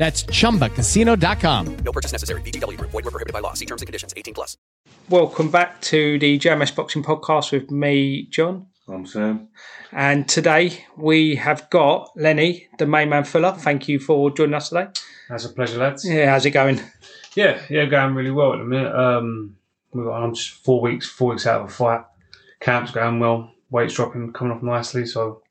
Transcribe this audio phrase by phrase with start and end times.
[0.00, 1.76] That's chumbacasino.com.
[1.84, 2.40] No purchase necessary.
[2.40, 2.80] VGW.
[2.80, 3.52] Void were prohibited by law.
[3.52, 4.14] See terms and conditions.
[4.16, 4.56] 18 plus.
[5.10, 8.68] Welcome back to the JMS Boxing Podcast with me, John.
[8.88, 9.48] I'm Sam.
[9.92, 13.52] And today we have got Lenny, the main man Fuller.
[13.52, 14.86] Thank you for joining us today.
[15.28, 16.08] That's a pleasure, lads.
[16.08, 16.80] Yeah, how's it going?
[17.36, 18.94] Yeah, yeah, going really well at the minute.
[18.94, 19.56] Um,
[19.92, 22.04] we've got I'm just four weeks, four weeks out of a fight.
[22.60, 23.52] Camp's going well.
[23.68, 25.04] Weight's dropping, coming off nicely.
[25.04, 25.42] So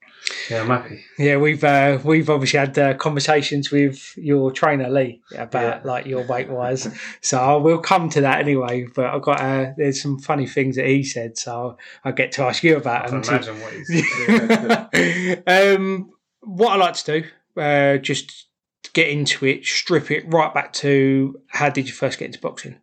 [0.50, 1.04] yeah, I'm happy.
[1.18, 5.92] Yeah, we've uh, we've obviously had uh, conversations with your trainer Lee about Yeah.
[5.92, 6.88] like your weight wise.
[7.22, 8.88] so I will come to that anyway.
[8.94, 12.44] But I've got uh, there's some funny things that he said, so I'll get to
[12.44, 13.22] ask you about them.
[13.22, 13.52] can too.
[13.52, 15.40] imagine what he's.
[15.48, 18.48] um, what I like to do, uh, just
[18.94, 22.78] get into it, strip it right back to how did you first get into boxing?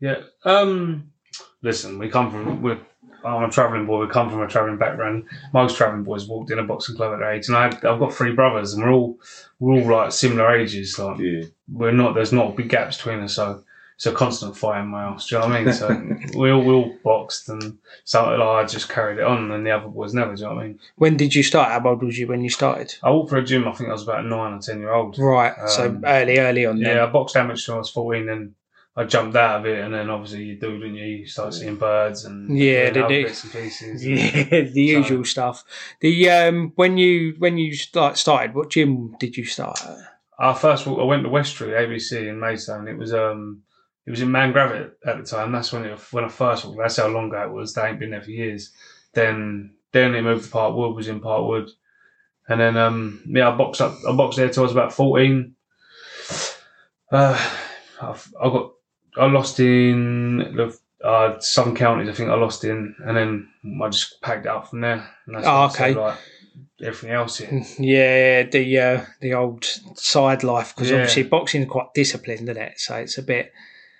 [0.00, 0.20] Yeah.
[0.44, 1.12] Um,
[1.62, 2.78] listen, we come from we're
[3.26, 4.04] I'm a travelling boy.
[4.04, 5.24] We come from a travelling background.
[5.52, 7.98] Most travelling boys walked in a boxing club at their age, and I had, I've
[7.98, 9.18] got three brothers, and we're all
[9.58, 10.98] we're all like similar ages.
[10.98, 11.18] Like
[11.70, 13.62] we're not there's not big gaps between us, so
[13.96, 15.28] it's a constant fight in my house.
[15.28, 15.72] Do you know what I mean?
[15.72, 19.66] So we all we all boxed, and so like, I just carried it on, and
[19.66, 20.34] the other boys never.
[20.34, 20.80] Do you know what I mean?
[20.96, 21.70] When did you start?
[21.72, 22.94] How old was you when you started?
[23.02, 23.66] I walked for a gym.
[23.66, 25.18] I think I was about nine or ten year old.
[25.18, 26.76] Right, so Um, early, early on.
[26.78, 27.12] Yeah, I then.
[27.12, 28.54] boxed amateur when I was 14 and
[28.98, 31.04] I jumped out of it and then obviously you do, don't you?
[31.04, 33.08] You start seeing birds and Yeah, they do.
[33.24, 34.06] bits and pieces.
[34.06, 35.64] Yeah, the usual stuff.
[36.00, 39.98] The um, when you when you start started, what gym did you start at?
[40.38, 42.88] I first I went to Westbury ABC in Maidstone.
[42.88, 43.62] It was um
[44.06, 45.52] it was in Mangravet at the time.
[45.52, 46.78] That's when it when I first walked.
[46.78, 47.74] That's how long ago it was.
[47.74, 48.72] They ain't been there for years.
[49.12, 50.94] Then then it moved to Parkwood.
[50.94, 51.68] Was in Parkwood,
[52.48, 53.94] and then um yeah I boxed up.
[54.08, 55.54] I boxed there till I was about fourteen.
[57.10, 57.38] Uh,
[58.00, 58.72] I've, I got
[59.16, 62.08] I lost in the uh, some counties.
[62.08, 63.48] I think I lost in, and then
[63.82, 65.08] I just packed it up from there.
[65.26, 66.00] And that's Oh, I said, okay.
[66.00, 66.18] like
[66.82, 67.62] everything else here.
[67.78, 70.96] Yeah, the uh, the old side life because Yeah.
[70.98, 72.78] obviously boxing is quite disciplined, isn't it?
[72.80, 73.52] So it's a bit.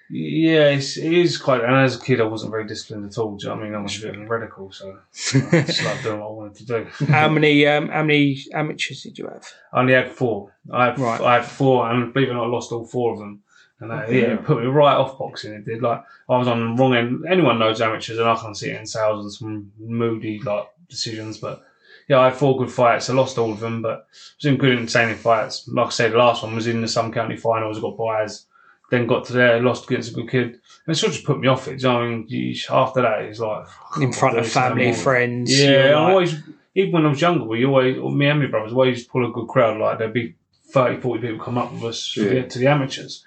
[0.09, 1.65] Yeah, it's, it is quite.
[1.65, 3.37] And as a kid, I wasn't very disciplined at all.
[3.37, 3.75] Do you know what I mean?
[3.75, 7.07] I was a bit radical, so I just like doing what I wanted to do.
[7.07, 9.45] How many um, how many amateurs did you have?
[9.73, 10.55] I only had four.
[10.73, 11.21] I had, Right.
[11.21, 13.43] I had four, and believe it or not, I lost all four of them.
[13.81, 14.21] And uh, Okay.
[14.23, 15.53] yeah, it put me right off boxing.
[15.53, 15.83] It did.
[15.83, 17.25] Like I was on the wrong end.
[17.31, 21.39] Anyone knows amateurs, and I can see it in sales and some moody like decisions.
[21.39, 21.63] But
[22.09, 23.11] yeah, I had four good fights.
[23.11, 25.69] I lost all of them, but I was in good entertaining fights.
[25.69, 27.79] Like I said, the last one was in the some county finals.
[27.79, 28.47] I got buys.
[28.89, 30.45] Then got to there, lost against a good kid.
[30.47, 31.83] And it sort of just put me off it.
[31.83, 32.57] You know I mean?
[32.71, 33.67] After that, it's like
[34.01, 35.61] In front of family, friends.
[35.61, 36.37] Yeah, I like- always,
[36.77, 39.49] even when I was younger, we always, me and my brothers, always pull a good
[39.49, 39.81] crowd.
[39.81, 40.37] Like there'd be
[40.71, 42.43] 30, 40 people come up with us Yeah.
[42.47, 43.25] to the amateurs.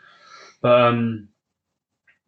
[0.61, 1.29] But um,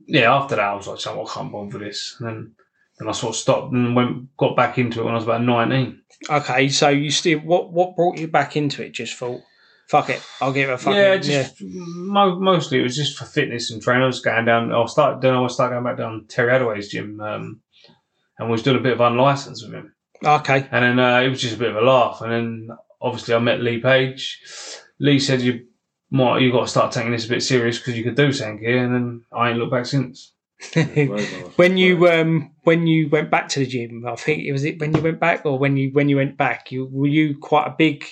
[0.06, 2.16] yeah, after that, I was like, so I can't bother with this.
[2.20, 2.56] And then,
[3.00, 5.44] then I sort of stopped and went, got back into it when I was about
[5.44, 6.02] 19.
[6.30, 8.94] Okay, so you still what what brought you back into it?
[8.94, 9.42] Just thought,
[9.88, 13.26] fuck it, I'll give it a fucking yeah, just Mo- mostly it was just for
[13.26, 14.04] fitness and training.
[14.04, 14.72] I was going down.
[14.72, 15.22] I started.
[15.22, 17.62] Then I started going back down Terry Hadaway's gym, um,
[18.38, 19.94] and was doing a bit of unlicensed with him.
[20.24, 20.68] Okay.
[20.72, 22.22] And then uh, it was just a bit of a laugh.
[22.22, 22.70] And then
[23.02, 24.40] obviously I met Lee Page.
[25.00, 25.68] Lee said you
[26.12, 28.60] might you got to start taking this a bit serious because you could do something
[28.60, 28.84] here.
[28.84, 30.34] And then I ain't looked back since.
[31.56, 34.80] when you um when you went back to the gym, I think it was it
[34.80, 37.68] when you went back or when you when you went back, you were you quite
[37.68, 38.06] a big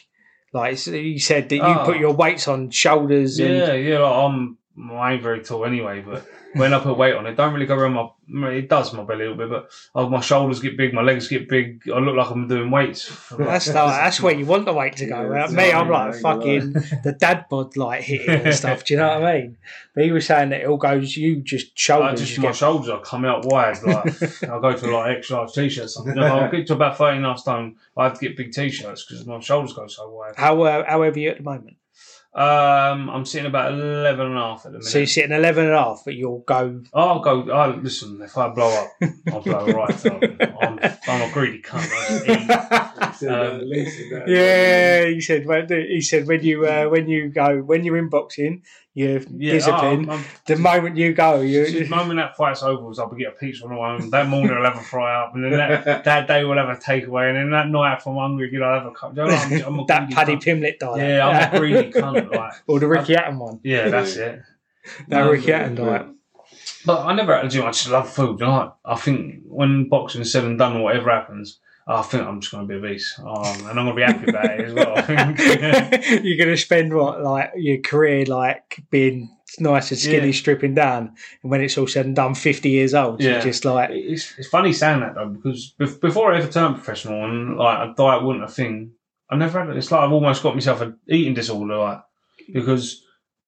[0.51, 1.85] like you said that you Oh.
[1.85, 3.99] put your weights on shoulders and Yeah, yeah.
[3.99, 4.57] Like I'm
[4.91, 7.75] I ain't very tall anyway, but when I put weight on it, don't really go
[7.75, 8.49] around my.
[8.51, 11.27] It does my belly a little bit, but oh, my shoulders get big, my legs
[11.27, 11.81] get big.
[11.93, 13.07] I look like I'm doing weights.
[13.37, 15.21] That's the, that's where you want the weight to go.
[15.21, 15.51] Yeah, right?
[15.51, 16.73] Me, I'm like fucking
[17.03, 18.85] the dad bod like hitting and stuff.
[18.85, 19.57] Do you know what I mean?
[19.95, 21.17] But he was saying that it all goes.
[21.17, 22.19] You just I shoulders.
[22.21, 23.81] just you my get- shoulders are come out wide.
[23.83, 25.95] Like I'll go to like extra large t-shirts.
[25.95, 26.17] Something.
[26.17, 28.53] If I get to about thirty and a half stone, I have to get big
[28.53, 30.35] t-shirts because my shoulders go so wide.
[30.37, 31.77] how uh, how are you at the moment?
[32.31, 34.85] Um, I'm sitting about 11 and a half at the minute.
[34.85, 36.83] So you're sitting 11 and a half, but you'll go.
[36.93, 37.49] I'll go.
[37.49, 38.21] I listen.
[38.21, 38.91] If I blow up,
[39.33, 40.23] I'll blow right up.
[40.61, 41.89] I'm, I'm a greedy cunt.
[41.91, 43.27] I just eat.
[43.27, 44.27] Um, at least in that.
[44.27, 48.09] Yeah, he said when he said when you uh, when you go when you're in
[48.09, 48.61] boxing,
[48.99, 50.09] you're Yeah, disciplined.
[50.09, 53.23] oh, I'm- the moment you go, The you moment that fight's over, is I'll be
[53.23, 54.09] get a pizza on the way.
[54.09, 56.75] That morning I'll have a fry up, and then that, that day we'll have a
[56.75, 59.15] takeaway, and then that night if I'm hungry again, I'll have a cup.
[59.15, 60.43] You know I'm, I'm a that Paddy cunt.
[60.43, 60.97] Pimlet diet.
[61.09, 62.29] Yeah, I'm a greedy cunt.
[62.35, 63.59] Like, or the Ricky Hatton one.
[63.63, 64.41] yeah, that's it.
[65.07, 66.07] That Um, Ricky Hatton diet.
[66.85, 67.63] But I never had to do.
[67.63, 68.39] I just love food.
[68.39, 68.73] You know?
[68.85, 71.59] I think when boxing's said and done, or whatever happens,
[71.91, 74.01] I think I'm just going to be a beast, um, and I'm going to be
[74.03, 74.95] happy about it as well.
[76.24, 80.33] You're going to spend what like your career like being nice and skinny, Yeah.
[80.33, 83.31] stripping down, and when it's all said and done, 50 years old, Yeah.
[83.31, 86.75] you're just like It's, it's funny saying that though because bef- before I ever turned
[86.75, 88.92] professional and like a diet wasn't a thing,
[89.31, 89.77] I never had it.
[89.77, 92.01] It's like I've almost got myself an eating disorder, like
[92.53, 93.03] because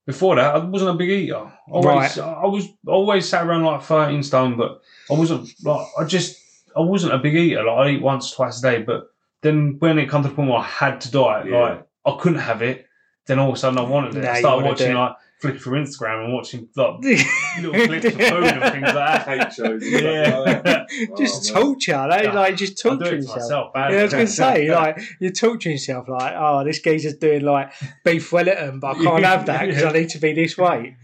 [0.08, 1.52] before that I wasn't a big eater.
[1.70, 6.41] Always, I was always sat around like thirteen stone, but I wasn't like I just
[6.76, 7.64] I wasn't a big eater.
[7.64, 9.08] Like I eat once, twice a day, but
[9.42, 11.60] then when it comes to the point where I had to diet, Yeah.
[11.62, 12.86] like I couldn't have it.
[13.28, 14.22] Then all of a sudden I wanted it.
[14.22, 17.00] Now I started wanna do watching like flicking through Instagram and watching like
[17.62, 19.28] little clips of food and things like that.
[19.28, 19.84] Hate shows.
[19.90, 20.38] Yeah.
[20.38, 20.88] like that.
[21.12, 21.64] Oh, just Oh, man.
[21.64, 22.34] torture, like, Yeah.
[22.34, 23.72] like just I torturing to yourself.
[23.74, 23.92] myself.
[23.94, 27.44] Yeah, I was going to say, like, you're torturing yourself, like, oh, this geezer's doing,
[27.44, 27.72] like,
[28.04, 30.96] beef Wellington, but I can't have that because I need to be this weight.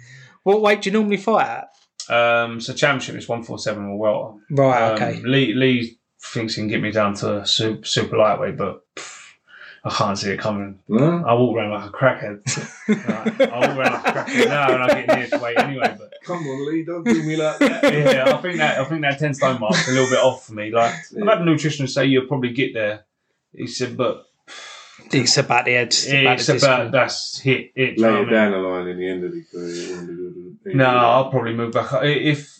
[0.43, 1.69] What weight do you normally fight at?
[2.09, 4.39] Um, so championship is one four seven or welter.
[4.51, 5.21] Right, Um, okay.
[5.23, 9.13] Lee Lee thinks he can get me down to super, super lightweight, but pff,
[9.83, 10.79] I can't see it coming.
[10.87, 11.23] No?
[11.25, 12.41] I walk around like a crackhead.
[12.87, 15.95] Right, I walk around like a crackhead now, and I get near to weight anyway.
[15.97, 17.83] But Come on, Lee, don't do me like that.
[17.93, 20.53] yeah, I think that I think that ten stone mark's a little bit off for
[20.53, 20.71] me.
[20.71, 23.05] Like I've had a nutritionist say you'll probably get there.
[23.53, 24.25] He said, but
[25.11, 26.05] It's about the edge.
[26.05, 27.95] It's about it's the about that's hit it.
[27.97, 28.33] do you know Later what I mean?
[28.33, 29.97] down the line in the end of the career.
[30.75, 31.93] No, I'll probably move back.
[31.93, 32.03] up.
[32.03, 32.57] If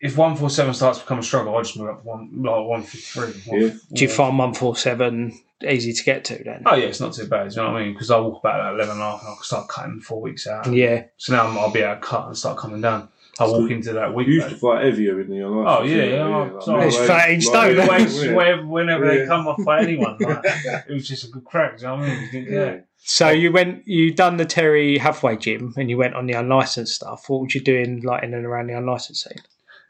[0.00, 2.30] if one four seven starts to become a struggle, I'll just move up to one
[2.42, 3.42] like one fifty three.
[3.46, 3.68] Yeah.
[3.92, 6.62] Do you find 147 easy to get to then?
[6.66, 7.48] Oh yeah, it's not too bad.
[7.50, 7.94] Do you know what I mean?
[7.94, 10.20] Because I walk about at eleven and a half, and I can start cutting four
[10.20, 10.70] weeks out.
[10.72, 11.04] Yeah.
[11.16, 13.08] So now I'm, I'll be able to cut and start coming down.
[13.40, 14.28] I walk into that week.
[14.28, 15.78] You used to fight heavier in your life.
[15.80, 16.86] Oh, yeah, yeah, like sorry.
[16.86, 17.76] It's middleweight- 13 stone.
[17.76, 18.36] yeah.
[18.36, 21.78] whenever, whenever they come off by anyone, like, it was just a good crack.
[21.78, 22.46] Do you know what I mean?
[22.48, 22.76] Yeah.
[23.06, 23.28] Care.
[23.28, 26.94] So you went, you done the Terry Hadaway gym and you went on the unlicensed
[26.94, 27.28] stuff.
[27.28, 29.42] What were you doing like in and around the unlicensed scene?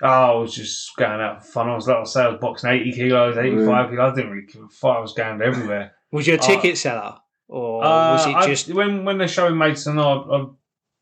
[0.02, 1.68] Oh, I was just going out for fun.
[1.68, 4.12] I was like I was boxing eighty kilos, eighty five kilos.
[4.12, 4.96] I didn't really give a fuck.
[4.96, 5.92] I was going everywhere.
[6.10, 7.14] Was you a Uh, ticket seller?
[7.46, 8.74] Or was it Uh, I- just.
[8.74, 10.46] when when they're showing mates and I, I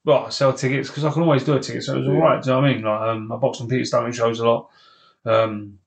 [0.04, 2.16] well, I sell tickets because I can always do a ticket, so it was all
[2.16, 2.42] right.
[2.42, 2.82] Do you know what I mean?
[2.84, 4.68] Like um, I box on Peter Stoney shows a lot,
[5.24, 5.78] um,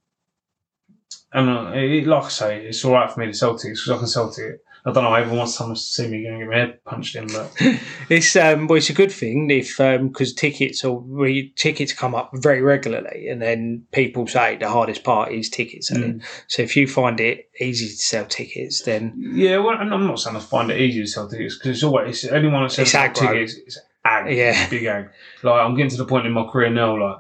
[1.34, 3.96] and uh, it, like I say, it's all right for me to sell tickets because
[3.96, 4.64] I can sell tickets.
[4.88, 5.14] I don't know.
[5.16, 7.52] Everyone wants someone to see me going to get my head punched in, but
[8.10, 12.30] It's um, well, it's a good thing if because tickets or we tickets come up
[12.36, 15.90] very regularly, and then people say the hardest part is tickets.
[15.90, 16.24] Mm.
[16.48, 20.36] So if you find it easy to sell tickets, then yeah, well, I'm not saying
[20.36, 23.20] I find it easy to sell tickets because it's always it's anyone that sells It's
[23.20, 24.62] tickets, it's ag, Yeah.
[24.62, 25.10] it's big ag.
[25.42, 27.18] Like I'm getting to the point in my career now, like.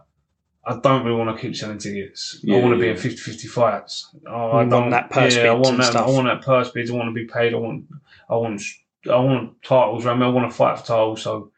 [0.68, 2.44] I don't really want to keep selling tickets.
[2.50, 2.94] I want to be yeah.
[2.94, 4.10] in 50-50 fights.
[4.28, 5.92] Oh, I want that purse yeah, I want that.
[5.92, 6.08] stuff.
[6.08, 6.90] I want that purse bids.
[6.90, 7.54] I want to be paid.
[7.54, 7.86] I want.
[8.30, 8.62] I want.
[9.06, 10.06] I want titles.
[10.06, 10.26] around me.
[10.26, 11.22] I want to fight for titles.
[11.22, 11.52] So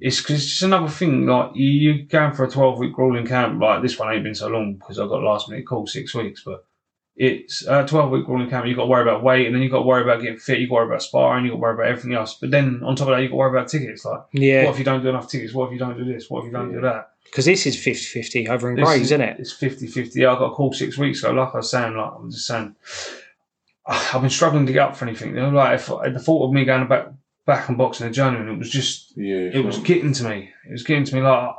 [0.00, 1.26] it's because it's just another thing.
[1.26, 3.60] Like you, you're going for a twelve week grueling camp.
[3.60, 6.42] Like this one ain't been so long because I got last minute call six weeks,
[6.44, 6.64] but.
[7.20, 8.66] It's a 12 week grueling camp.
[8.66, 10.60] You've got to worry about weight and then you've got to worry about getting fit.
[10.60, 11.44] You've got to worry about sparring.
[11.44, 12.34] You've got to worry about everything else.
[12.34, 14.04] But then on top of that, you've got to worry about tickets.
[14.04, 15.52] Like, yeah, what if you don't do enough tickets?
[15.52, 16.30] What if you don't do this?
[16.30, 17.10] What if you don't do that?
[17.30, 19.36] Because this is 50-50 over in This Grays, is- isn't it?
[19.40, 20.24] It's 50 50.
[20.26, 21.32] I got a call six weeks ago.
[21.32, 22.74] Like I was saying, like I'm just saying,
[23.86, 25.30] I've been struggling to get up for anything.
[25.30, 27.08] You know, like if the thought of me going back
[27.46, 29.50] back and boxing a journeyman, it was just Yeah.
[29.52, 30.50] it was getting to me.
[30.68, 31.54] It was getting to me like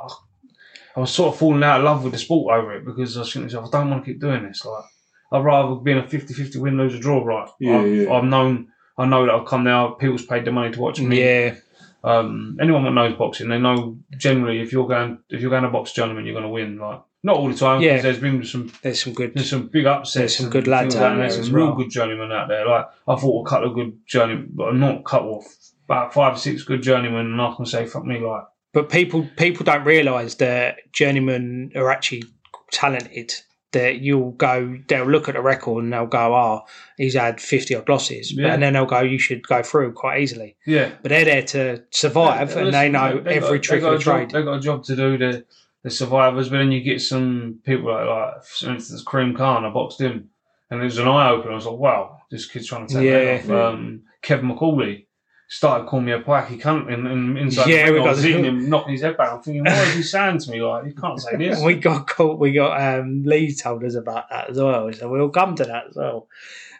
[0.96, 3.20] I was sort of falling out of love with the sport over it because I
[3.20, 4.64] was thinking, to myself, I don't want to keep doing this.
[4.64, 4.84] Like
[5.32, 7.24] I'd rather be in a 50-50 win, lose, or draw.
[7.24, 7.48] Right?
[7.60, 8.12] Yeah, I've, yeah.
[8.12, 8.68] I've known.
[8.98, 9.90] I know that I've come now.
[9.92, 11.20] People's paid the money to watch me.
[11.20, 11.54] Yeah,
[12.02, 15.70] Um, anyone that knows boxing, they know generally if you're going if you're going to
[15.70, 16.78] box journeyman, you're going to win.
[16.78, 17.82] Like not all the time.
[17.82, 18.00] Yeah.
[18.00, 19.34] There's been some there's some good.
[19.34, 20.14] there's some big upsets.
[20.14, 21.76] There's some good lads out there There's some real well.
[21.76, 22.66] good journeymen out there.
[22.66, 25.44] Like I fought a couple of good journeymen, but not a couple of
[25.84, 29.28] about five or six good journeymen, and I can say, fuck me, like But people
[29.36, 32.24] people don't realise that journeymen are actually
[32.70, 33.34] talented.
[33.72, 36.62] That you'll go, they'll look at the record and they'll go, "Oh,
[36.96, 38.52] he's had fifty odd losses," Yeah.
[38.52, 40.90] and then they'll go, "You should go through quite easily." Yeah.
[41.02, 44.16] But they're there to survive, and they know they every got- trick of the job,
[44.16, 44.30] trade.
[44.32, 45.44] They've got a job to do, the,
[45.84, 49.70] the survivors, but then you get some people like, like for instance, Kareem Khan, I
[49.70, 50.30] boxed him,
[50.68, 51.52] and it was an eye opener.
[51.52, 53.22] I was like, wow, this kid's trying to take Yeah.
[53.22, 53.38] yeah.
[53.64, 53.72] off.
[53.74, 55.06] Um, Kevin McCauley
[55.52, 58.06] started calling me a wacky cunt in, in, inside Yeah, the we ring.
[58.06, 59.32] I was the- him, knocking his head back.
[59.32, 60.62] I'm thinking, what is he saying to me?
[60.62, 61.60] Like, you can't say this.
[61.64, 62.38] we got caught.
[62.38, 65.88] We got um, Lee told us about that as well, so we'll come to that
[65.90, 66.28] as well.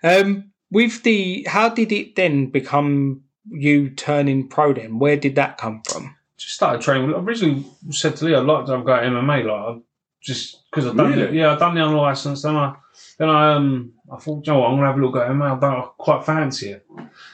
[0.05, 4.73] Um, with the, how did it then become you turning pro?
[4.73, 6.15] Then where did that come from?
[6.37, 7.13] just started training.
[7.13, 9.81] I originally said to Lee, I'd like to have a go at MMA, like I-
[10.23, 11.23] just because I've done Really?
[11.23, 11.35] it.
[11.35, 12.43] Yeah, I've done the unlicensed.
[12.45, 12.75] Then I,
[13.19, 15.57] then I, um, I thought, you know what, I'm gonna have a look at MMA.
[15.57, 16.87] I don't I quite fancy it,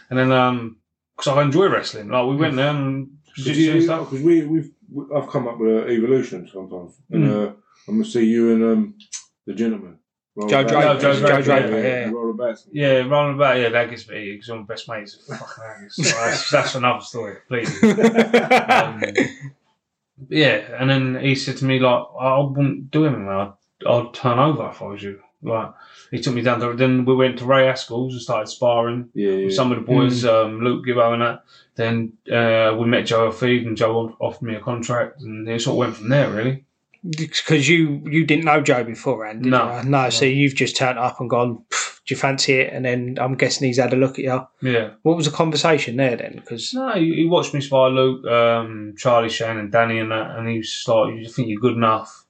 [0.08, 0.76] and then um,
[1.16, 2.08] because I enjoy wrestling.
[2.08, 4.10] Like we went there and jiu-jitsu and stuff.
[4.10, 7.48] Because we, we've, we- I've come up with uh, evolution sometimes, and Mm.
[7.48, 7.52] uh,
[7.88, 8.94] I'm gonna see you and um,
[9.46, 9.98] the gentleman.
[10.36, 10.72] Roll Joe back.
[10.72, 12.10] Draper, Joe Draper, Draper, yeah.
[12.10, 12.68] Roll the bats.
[12.70, 13.58] Yeah, rolling about.
[13.58, 15.16] Yeah, that gets me because I'm best mates.
[15.26, 17.36] Fucking hell, so that's, that's another story.
[17.48, 17.70] Please.
[17.82, 19.02] Um,
[20.28, 23.28] yeah, and then he said to me like, I wouldn't do anything.
[23.28, 23.52] I'd,
[23.86, 25.20] I'd turn over if I was you.
[25.42, 25.72] Like
[26.10, 26.72] he took me down to.
[26.74, 29.10] Then we went to Ray Askell's and started sparring.
[29.14, 29.44] Yeah, yeah.
[29.46, 31.44] with some of the boys, um, Luke Gibbo and that.
[31.76, 35.74] Then uh, we met Joe Feed and Joe offered me a contract, and it sort
[35.74, 36.30] of went from there.
[36.30, 36.64] Really.
[37.16, 39.80] Because you you didn't know Joe beforehand, did No.
[39.82, 39.88] you?
[39.88, 40.10] no.
[40.10, 41.62] So you've just turned up and gone.
[41.70, 42.72] Do you fancy it?
[42.72, 44.46] And then I'm guessing he's had a look at you.
[44.62, 44.90] Yeah.
[45.02, 46.36] What was the conversation there then?
[46.36, 50.36] Because No, he, he watched me spar Luke, um, Charlie, Shane, and Danny, and that,
[50.36, 52.24] and he was like, "You think you're good enough?"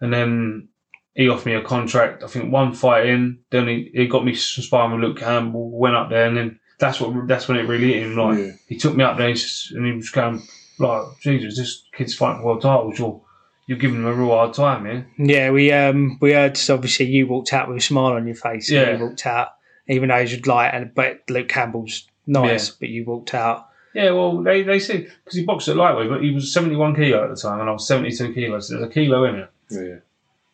[0.00, 0.68] And then
[1.16, 2.22] he offered me a contract.
[2.22, 5.70] I think one fight in, then he, he got me sparring with Luke Campbell.
[5.70, 8.16] Went up there, and then that's what that's when it really hit him.
[8.16, 8.50] Like Yeah.
[8.68, 10.42] he took me up there, and, just, and he was going
[10.78, 12.98] like, "Jesus, this kid's fighting for world titles.
[12.98, 13.20] You're
[13.66, 17.26] you're giving him a real hard time, man." yeah, we um we heard obviously you
[17.26, 18.70] walked out with a smile on your face.
[18.70, 18.96] Yeah.
[18.96, 19.48] you walked out,
[19.88, 23.68] even though he's like, and but Luke Campbell's nice, but you walked out.
[23.94, 27.24] Yeah, well, they, they say because he boxed at lightweight, but he was 71 kilo
[27.24, 28.68] at the time, and I was 72 kilos.
[28.68, 29.50] So there's a kilo in it.
[29.70, 29.94] Yeah.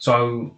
[0.03, 0.51] So,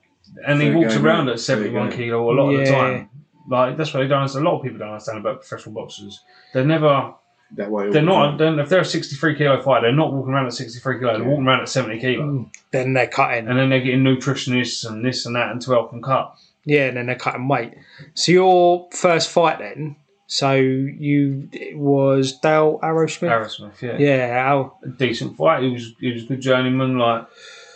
[0.46, 3.10] and he Fair walks around at 71 kilo a lot of the time.
[3.46, 4.46] Like that's what they don't understand.
[4.46, 6.20] A lot of people don't understand about professional boxers.
[6.54, 7.12] They're never.
[7.56, 7.90] That way.
[7.90, 8.38] They're not.
[8.38, 11.12] They're, if they're a 63 kilo fighter, they're not walking around at 63 kilo.
[11.12, 11.28] They're Yeah.
[11.28, 13.46] walking around at 70 kilo, Then they're cutting.
[13.46, 16.34] and then they're getting nutritionists and this and that and to help them cut.
[16.64, 17.74] Yeah, and then they're cutting weight.
[18.14, 19.96] So your first fight then,
[20.26, 23.28] so you it was Dale Arrowsmith.
[23.28, 23.98] Aerosmith, yeah.
[23.98, 25.62] Yeah, Al, a decent fight.
[25.64, 26.96] He was he was a good journeyman.
[26.96, 27.26] Like,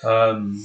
[0.03, 0.65] um,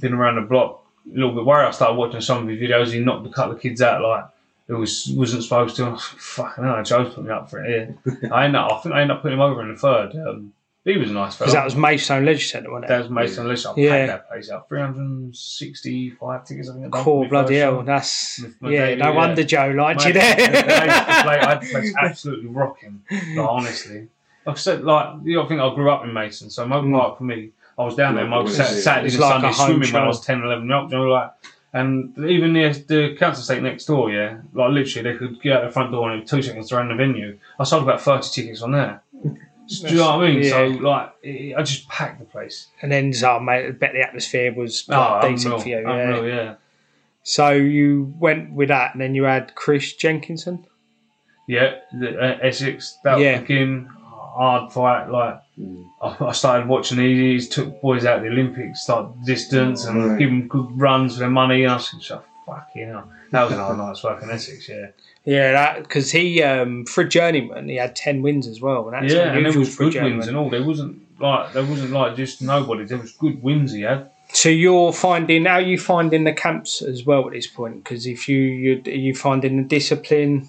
[0.00, 1.66] been around the block a little bit worried.
[1.66, 2.92] I started watching some of his videos.
[2.92, 4.24] He knocked a couple of kids out like
[4.68, 5.84] it was wasn't supposed to.
[5.84, 7.96] I was Fucking hell, Joe's put me up for it.
[8.06, 8.72] Yeah, I end up.
[8.72, 10.14] I think I ended up putting him over in the third.
[10.16, 10.52] Um,
[10.84, 11.46] he was a nice fella.
[11.46, 12.88] because that was Maidstone Leisure Centre, wasn't it?
[12.88, 13.64] that was Mason Lish.
[13.66, 14.06] I Yeah.
[14.06, 14.68] that place out.
[14.68, 15.36] Three hundred and
[15.76, 16.68] sixty-five tickets.
[16.68, 16.86] I think.
[16.86, 17.78] I done for Cool, my bloody hell.
[17.80, 17.82] show.
[17.84, 18.86] That's With my yeah.
[18.86, 19.16] baby, no yeah.
[19.16, 20.22] wonder Joe liked you there.
[20.34, 23.02] had the place- I had the place absolutely rocking.
[23.10, 24.08] Like, honestly,
[24.46, 26.90] like I said, like you know, I think I grew up in Mason, so most
[26.90, 29.52] part for me, I was down there most Yeah, Sat- it's- Saturdays it's and like
[29.52, 30.92] a Sundays home swimming when I was 10, 11 years old.
[30.92, 31.30] You know, like,
[31.74, 35.64] and even the the council estate next door, yeah, like literally they could get out
[35.64, 37.38] the front door and in two seconds they're in the venue.
[37.58, 39.02] I sold about thirty tickets on there.
[39.22, 39.36] Do
[39.88, 40.44] you know what I mean?
[40.44, 42.66] So like, it, I just packed the place.
[42.82, 45.78] and then so, mate, I bet the atmosphere was Oh, decent unreal, for you.
[45.80, 45.90] Yeah.
[46.08, 46.54] unreal, yeah.
[47.22, 50.66] So you went with that, and then you had Chris Jenkinson.
[51.46, 52.98] Yeah, the, uh, Essex.
[53.04, 53.32] That Yeah.
[53.40, 53.88] was again
[54.32, 55.08] hard fight.
[55.10, 55.40] Like
[56.02, 57.48] I, I started watching these.
[57.48, 60.18] Took boys out of the Olympics, started distance, and Right.
[60.18, 61.62] give them good runs for their money.
[61.64, 63.08] And I was thinking, "So, fucking hell.
[63.30, 64.68] That was another night's work in Essex.
[64.68, 64.88] Yeah,
[65.24, 68.94] Yeah, that because he um, for a journeyman he had ten wins as well, and
[69.02, 70.50] that's yeah, and there was good wins and all.
[70.50, 72.84] There wasn't like there wasn't like just nobody.
[72.84, 74.10] There was good wins he had.
[74.34, 77.84] So you're finding how you finding the camps as well at this point?
[77.84, 80.48] Because if you you are you finding the discipline?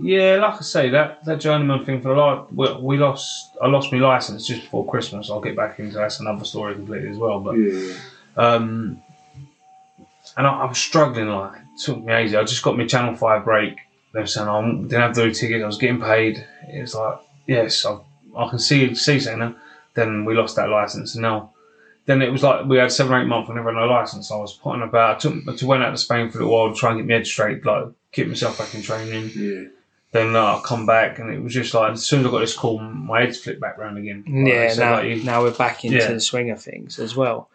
[0.00, 2.54] Yeah, like I say, that that journeyman thing for a lot.
[2.54, 3.56] We, we lost.
[3.62, 5.30] I lost my license just before Christmas.
[5.30, 7.40] I'll get back into that's another story completely as well.
[7.40, 7.94] But Yeah.
[8.36, 9.02] Um,
[10.36, 11.28] and I, I was struggling.
[11.28, 12.34] Like it took me ages.
[12.34, 13.78] I just got my Channel Five break.
[14.12, 15.62] They were saying I didn't have the ticket.
[15.62, 16.46] I was getting paid.
[16.68, 17.98] It was like yes, I,
[18.36, 19.54] I can see see saying that.
[19.94, 21.51] Then we lost that license, and now
[22.06, 23.48] then it was like we had seven or eight months.
[23.48, 24.30] We never had no license.
[24.30, 25.16] I was putting about.
[25.16, 27.06] I took I went out to Spain for a little while to try and get
[27.06, 29.30] my head straight, like keep myself back in training.
[29.34, 29.68] Yeah.
[30.10, 32.40] Then uh, I come back, and it was just like as soon as I got
[32.40, 34.24] this call, my head flipped back round again.
[34.26, 36.12] Like, yeah, said, now like, you- now we're back into Yeah.
[36.12, 37.48] the swing of things as well.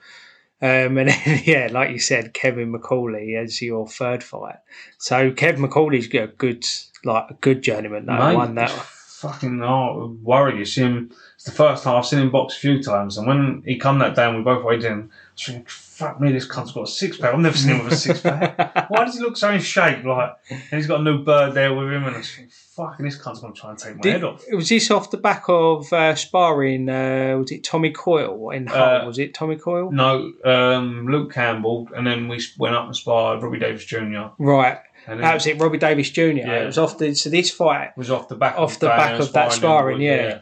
[0.60, 4.56] Um, and then, yeah, like you said, Kevin McCauley as your third fight.
[4.98, 6.66] So Kevin McCauley's got a good,
[7.06, 8.08] like a good journeyman.
[8.08, 8.72] That one that
[9.18, 10.60] fucking oh, worry.
[10.60, 11.12] You see him.
[11.36, 14.00] It's the first time I've seen him box a few times, and when he come
[14.00, 16.84] that day and we both weighed in, I was thinking, fuck me, this cunt's got
[16.84, 17.34] a six pack.
[17.34, 18.90] I've never seen him with a six pack.
[18.90, 20.04] Why does he look so in shape?
[20.04, 23.06] Like, and he's got a new bird there with him, and I was thinking, fucking,
[23.06, 24.44] this cunt's gonna try and take my Did, head off.
[24.50, 26.90] It was this off the back of uh, sparring?
[26.90, 29.02] Uh, was it Tommy Coyle in Hull?
[29.02, 29.92] Uh, was it Tommy Coyle?
[29.92, 34.28] No, um, Luke Campbell, and then we went up and sparred Robbie Davies Jr.
[34.38, 34.78] Right.
[35.08, 36.22] And That was it, Robbie Davies Jr.
[36.22, 36.52] Yeah.
[36.64, 38.98] It was off the so this fight was off the back Off of the that
[38.98, 40.42] back of that sparring, yeah.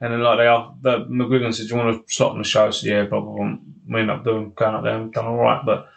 [0.00, 2.44] And then like they are, the McGuigan said, "Do you want to slot on the
[2.44, 3.56] show?" I said, "Yeah, blah blah blah."
[3.88, 5.88] We ended up doing going up there and done all right, but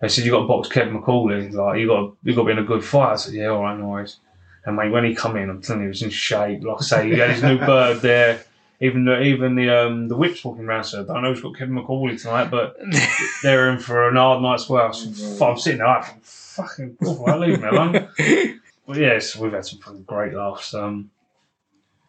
[0.00, 1.52] they said you got to box Kevin McCauley.
[1.52, 3.12] Like you got you got to be in a good fight.
[3.12, 4.18] I said, "Yeah, all right, no worries."
[4.66, 6.64] And mate, when he come in, I'm telling you, he was in shape.
[6.64, 8.44] Like I say, he had his new bird there.
[8.80, 10.84] Even the even the um the whips walking around.
[10.84, 12.76] So I don't know who's got Kevin McCauley tonight, but
[13.42, 14.94] they're in for an hard night's work.
[14.94, 16.14] So I'm sitting there like,
[16.56, 16.96] fucking.
[17.26, 18.08] I leave me alone.
[18.86, 20.74] But yes, we've had some fucking great laughs.
[20.74, 21.10] Um,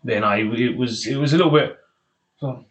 [0.04, 1.78] yeah, no, it, was it was a little bit.
[2.38, 2.66] So,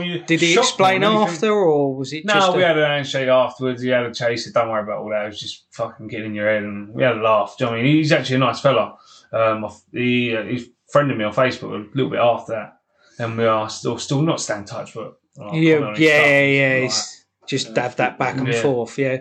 [0.00, 2.76] you Did he explain when you think- after, or was it No, we a- had
[2.78, 3.82] a handshake afterwards.
[3.82, 4.50] He had a chase.
[4.50, 5.26] Don't worry about all that.
[5.26, 7.54] It was just fucking getting in your head, and we had a laugh.
[7.56, 7.96] Do you know what I mean?
[7.98, 8.96] He's actually a nice fella.
[9.32, 12.78] Um, I- he uh, he friended me on Facebook a little bit after that,
[13.24, 16.78] and we are still still not staying in touch, but uh, yeah, yeah, stuff, yeah.
[16.82, 18.60] like just have that back and Yeah.
[18.60, 19.18] forth, yeah.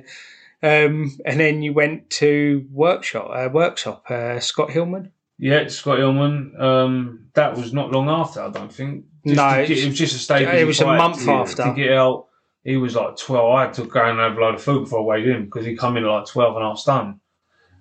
[0.61, 4.09] Um, and then you went to Worksop, uh, Worksop.
[4.09, 5.11] Uh, Scott Hillman.
[5.37, 6.53] Yeah, Scott Hillman.
[6.59, 9.05] Um, that was not long after, I don't think.
[9.25, 10.47] Just No, get- it was just a stage.
[10.47, 11.63] it was a month after.
[11.63, 12.25] to get out.
[12.63, 13.55] He was like twelve.
[13.55, 15.65] I had to go and have a load of food before I weighed in because
[15.65, 17.21] he come in at like 12 and a half stone.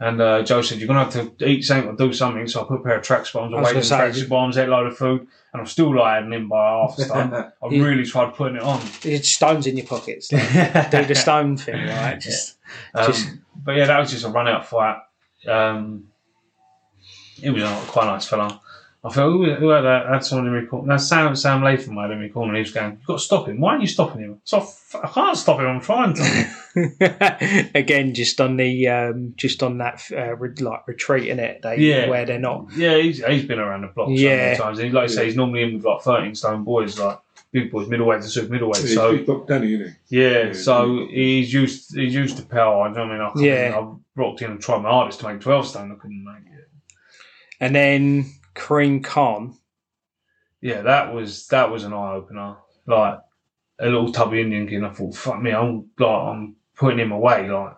[0.00, 2.68] And uh, Joe said, "You're gonna have to eat something or do something." So I
[2.68, 4.68] put a pair of track bombs, I I was weighed in gonna track bombs, ate
[4.68, 7.32] a load of food, and I'm still like adding in by half a stone.
[7.62, 8.80] I really tried putting it on.
[9.02, 10.30] It's stones in your pockets.
[10.32, 12.20] Like, do the stone thing, right?
[12.20, 12.57] Just,
[12.94, 14.98] Um, but yeah, that was just a run out fight.
[15.46, 16.08] Um,
[17.40, 18.60] he was a quite a nice fella.
[19.04, 20.06] I thought, who, who had that?
[20.08, 20.88] Had someone in me corner.
[20.88, 22.54] That's Sam Sam Latham had in me corner.
[22.54, 23.60] He was going, "You've got to stop him.
[23.60, 25.66] Why aren't you stopping him?" So I, f- I can't stop him.
[25.68, 27.70] I'm trying to.
[27.74, 31.76] again, just on the um, just on that uh, re- like retreat in it, they
[31.78, 32.08] Yeah.
[32.08, 32.66] where they're not.
[32.76, 34.36] yeah, he's, he's been around the block so Yeah.
[34.36, 34.78] many times.
[34.80, 37.18] And like I say, he's normally in with like 13 stone boys, like
[37.52, 38.82] big boys, middleweights and super middleweights.
[38.82, 41.06] He's So big buck Danny, isn't yeah, Yeah, so yeah.
[41.14, 42.88] he's used he's used to power.
[42.88, 43.68] I don't mean I, come Yeah.
[43.68, 45.92] in, I rocked in and tried my hardest to make 12 stone.
[45.92, 46.68] I couldn't make it.
[47.60, 49.54] And then Kareem Khan.
[50.60, 52.56] yeah, that was that was an eye opener.
[52.86, 53.20] Like
[53.80, 57.48] a little tubby Indian kid, I thought, fuck me, I'm like I'm putting him away.
[57.50, 57.74] Like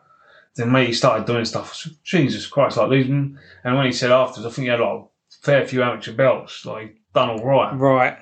[0.57, 1.75] then mate, he started doing stuff.
[1.75, 3.39] Said, Jesus Christ, like losing.
[3.65, 5.05] And when he said afterwards, I think he had like a
[5.43, 6.65] fair few amateur belts.
[6.67, 7.73] Like done all right.
[7.77, 8.19] Right.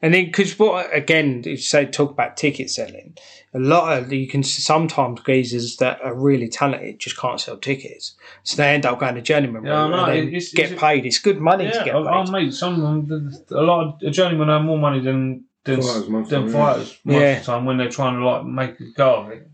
[0.00, 3.16] And then, because what again, if you say talk about ticket selling,
[3.52, 8.14] a lot of you can sometimes geezers that are really talented just can't sell tickets,
[8.44, 10.66] so they end up going to journeyman Yeah, I route know, and then it's- get
[10.66, 11.04] it's- paid.
[11.06, 12.32] It's good money to Yeah, get I, I paid.
[12.32, 12.84] made some.
[12.84, 16.52] Um, a lot of a journeymen earn more money than than Fighters most than time,
[16.52, 17.32] fighters most Yeah.
[17.32, 19.48] of the time when they're trying to like make a go of it.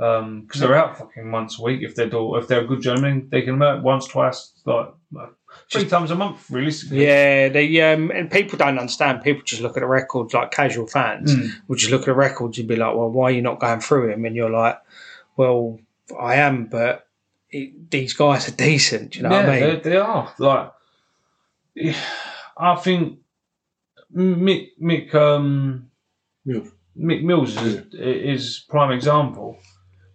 [0.00, 1.80] Um, because they're out fucking once a week.
[1.82, 5.30] If they're do, if they're a good journeyman, they can work once, twice, like like,
[5.70, 7.04] three times a month, realistically.
[7.04, 9.22] Yeah, they um, and people don't understand.
[9.22, 11.34] People just look at the records like casual fans.
[11.34, 11.50] Mm.
[11.66, 13.80] Will just look at the records and be like, "Well, why are you not going
[13.80, 14.80] through him?" And you're like,
[15.36, 15.80] "Well,
[16.18, 17.06] I am, but
[17.50, 19.74] it, these guys are decent." You know yeah, what I mean?
[19.82, 20.34] They, they are.
[20.38, 20.72] Like,
[21.74, 21.96] yeah,
[22.56, 23.18] I think
[24.14, 25.90] Mick Mick um,
[26.44, 26.68] Mills.
[26.98, 29.58] Mick Mills is, is prime example.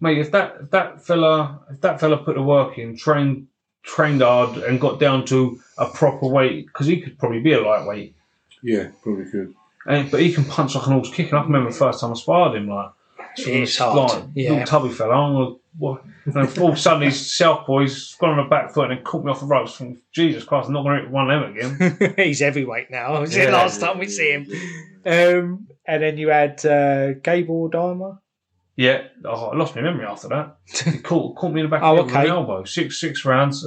[0.01, 3.47] Mate, if that if that fella if that fella put the work in, trained
[3.83, 7.61] trained hard, and got down to a proper weight, because he could probably be a
[7.61, 8.15] lightweight,
[8.61, 9.53] Yeah, probably could.
[9.85, 11.33] and but he can punch like an horse kicking.
[11.35, 12.91] I can remember the first time I sparred him, like
[13.37, 14.51] It's hard, like, yeah.
[14.51, 15.13] little tubby fella.
[15.15, 16.03] I'm gonna, what?
[16.25, 18.97] And then all of a sudden he's southpaw, he's gone on the back foot and
[18.97, 19.73] then caught me off the ropes.
[19.75, 21.51] From Jesus Christ, I'm not going to hit one of them
[21.97, 22.13] again.
[22.25, 23.19] He's heavyweight now.
[23.19, 23.45] Was Yeah.
[23.45, 24.47] it last time we see him?
[25.05, 28.19] Um, and then you had uh, Gable Dimer.
[28.75, 30.57] Yeah, oh, I lost my memory after that.
[30.65, 32.29] He caught, caught me in the back Oh, of the head okay.
[32.29, 32.63] an elbow.
[32.63, 33.65] Six six rounds.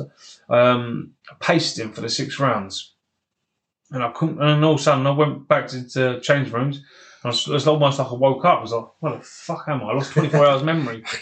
[0.49, 2.95] Um, I paced him for the six rounds,
[3.93, 4.43] and I couldn't.
[4.43, 6.79] And all of a sudden, I went back to the change rooms.
[7.23, 8.59] And I was, almost like I woke up.
[8.59, 11.05] I was like, "What the fuck am I?" I lost twenty four hours memory.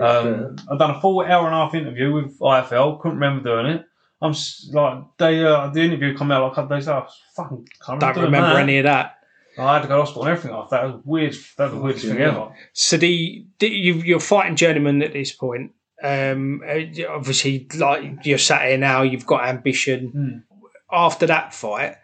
[0.00, 2.98] Um, I've done a full hour and a half interview with IFL.
[3.02, 3.84] Couldn't remember doing it.
[4.22, 4.34] I'm
[4.72, 7.02] like, they uh, the interview come out like a couple days after.
[7.02, 8.62] I was fucking can't Don't doing remember that.
[8.62, 9.18] any of that.
[9.58, 10.84] I had to go to hospital and everything after that.
[10.84, 11.36] It was weird.
[11.56, 12.52] That was the weirdest thing ever.
[12.72, 15.72] So the, the you, you're fighting journeyman at this point.
[16.02, 20.08] Um, uh, obviously, like you're sat here now, you've got ambition.
[20.08, 20.56] Hmm.
[20.94, 21.96] After that fight,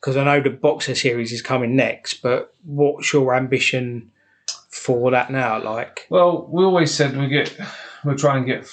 [0.00, 4.10] because I know the BOXXER series is coming next, but what's your ambition
[4.68, 5.62] for that now?
[5.62, 7.56] Like, Well, we always said we get
[8.04, 8.70] we try and get.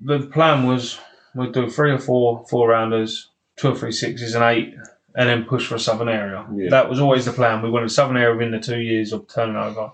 [0.00, 1.00] The plan was
[1.34, 4.74] we'd do three or four four rounders, two or three sixes and eight,
[5.16, 6.46] and then push for a southern area.
[6.54, 6.68] Yeah.
[6.70, 7.62] That was always the plan.
[7.62, 9.90] We wanted southern area within the two years of turning over,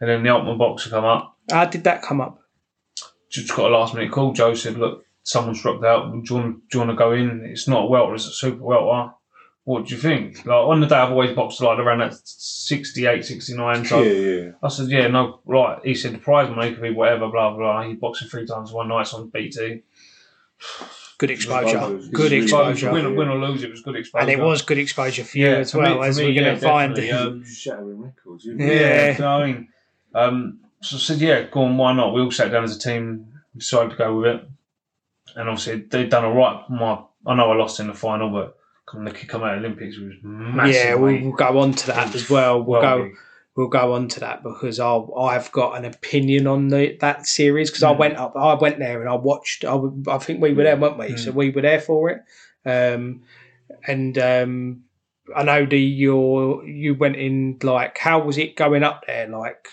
[0.00, 1.36] and then the ultimate boxer come up.
[1.50, 2.42] How did that come up?
[3.30, 4.32] Just got a last minute call.
[4.32, 6.12] Joe said, "Look, someone's dropped out.
[6.12, 7.44] Do you want, do you want to go in?
[7.44, 9.14] It's not a welter, it's a super welter."
[9.64, 10.46] What do you think?
[10.46, 13.84] Like on the day, I've always boxed like around that 68, 69.
[13.84, 14.50] So yeah, yeah.
[14.62, 15.78] I said, yeah, no, right.
[15.84, 17.86] He said the prize money could be whatever, blah blah.
[17.86, 19.82] He boxed three times one night on BT.
[21.18, 21.76] Good exposure.
[21.76, 22.10] Exposure.
[22.12, 22.92] Good exposure.
[22.92, 24.22] win, win or lose, it was good exposure.
[24.22, 26.28] And it was good exposure for you Yeah, as for well, me- as for we're
[26.28, 26.94] me, going to find.
[26.94, 28.44] definitely, um, Shattering records.
[28.44, 28.66] You Yeah.
[28.66, 29.68] Yeah, do you know what I mean?
[30.14, 32.14] Um, so I said, yeah, go on, why not?
[32.14, 33.26] We all sat down as a team,
[33.56, 34.48] decided to go with it.
[35.34, 36.62] And obviously, they'd done all right.
[36.70, 39.98] My, I know I lost in the final, but coming the come out of Olympics
[39.98, 40.74] was massive.
[40.74, 41.22] yeah, we'll, mate.
[41.24, 42.62] we'll go on to that as well.
[42.62, 43.02] We'll Well go.
[43.04, 43.14] big.
[43.58, 47.70] We'll go on to that because I'll, I've got an opinion on the that series
[47.70, 47.98] because I Mm.
[47.98, 49.64] went up, I went there and I watched.
[49.64, 51.06] I think we were there, weren't we?
[51.08, 51.18] Mm.
[51.18, 52.22] So we were there for it.
[52.64, 53.22] Um,
[53.88, 54.84] and um,
[55.34, 59.66] I know the your you went in like how was it going up there like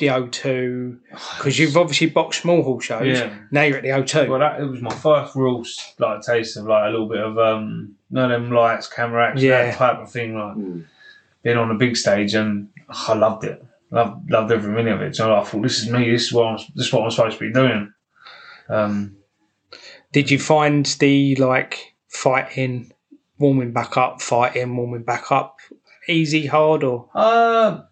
[0.00, 0.98] the O2
[1.36, 3.16] because you've obviously boxed small hall shows.
[3.20, 3.32] Yeah.
[3.52, 4.28] Now you're at the O2.
[4.28, 5.64] Well, that it was my first real
[6.00, 9.46] like taste of like a little bit of um, none of them lights, camera action,
[9.46, 9.66] Yeah.
[9.66, 10.34] that type of thing.
[10.36, 10.84] Like Mm.
[11.44, 13.62] being on a big stage, and I loved it.
[13.90, 15.16] Loved, loved every minute of it.
[15.16, 16.10] So I thought, this is me.
[16.10, 16.56] This is what I'm.
[16.74, 17.92] This is what I'm supposed to be doing.
[18.68, 19.16] Um,
[20.12, 22.92] Did you find the like fighting,
[23.38, 25.56] warming back up, fighting, warming back up,
[26.08, 27.82] easy, hard, or Uh,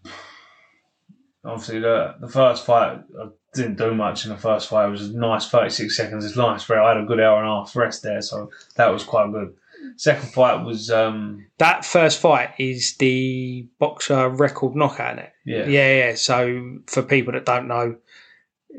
[1.44, 4.87] obviously, the the first fight, I didn't do much in the first fight.
[4.87, 6.24] It was a nice 36 seconds.
[6.24, 8.88] It's nice for I had a good hour and a half rest there, so that
[8.88, 9.54] was quite good.
[9.96, 15.33] Second fight was, um, that first fight is the BOXXER record knockout in it?
[15.44, 16.14] yeah, Yeah, yeah.
[16.14, 17.96] So for people that don't know,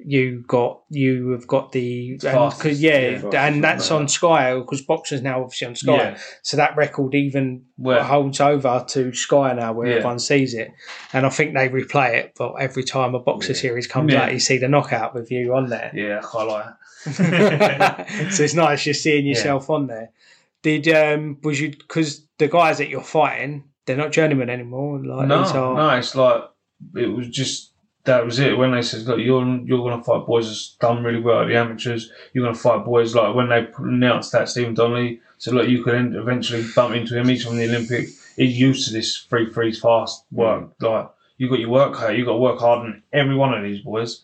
[0.06, 4.08] you got you have got the and, 'cause- yeah, yeah, and that's on.
[4.08, 5.96] Sky because boxers now obviously on Sky.
[5.98, 6.18] Yeah.
[6.44, 9.96] So that record even Well- holds over to Sky now, where Yeah.
[9.96, 10.70] everyone sees it.
[11.12, 14.40] And I think they replay it, but every time a BOXXER series comes out, you
[14.40, 15.92] see the knockout with you on there.
[15.94, 16.66] yeah, I like
[17.08, 18.32] it.
[18.34, 20.12] so it's nice just seeing yourself on there.
[20.62, 25.04] Did um was you because the guys that you're fighting, they're not journeymen anymore.
[25.04, 26.44] Like no, are, no, it's like
[26.96, 27.72] it was just
[28.06, 28.58] that was it.
[28.58, 31.48] When they said, "Look, you're you're going to fight boys that's done really well at
[31.48, 32.12] the amateurs.
[32.34, 35.84] You're going to fight boys like when they announced that Stephen Donnelly said, look, you
[35.84, 37.28] could end- eventually bump into him.
[37.28, 38.10] He's from the Olympic.
[38.36, 40.72] He's used to this free freeze fast work.
[40.82, 42.18] Like you got your work hard.
[42.18, 44.24] You got to work hard on every one of these boys."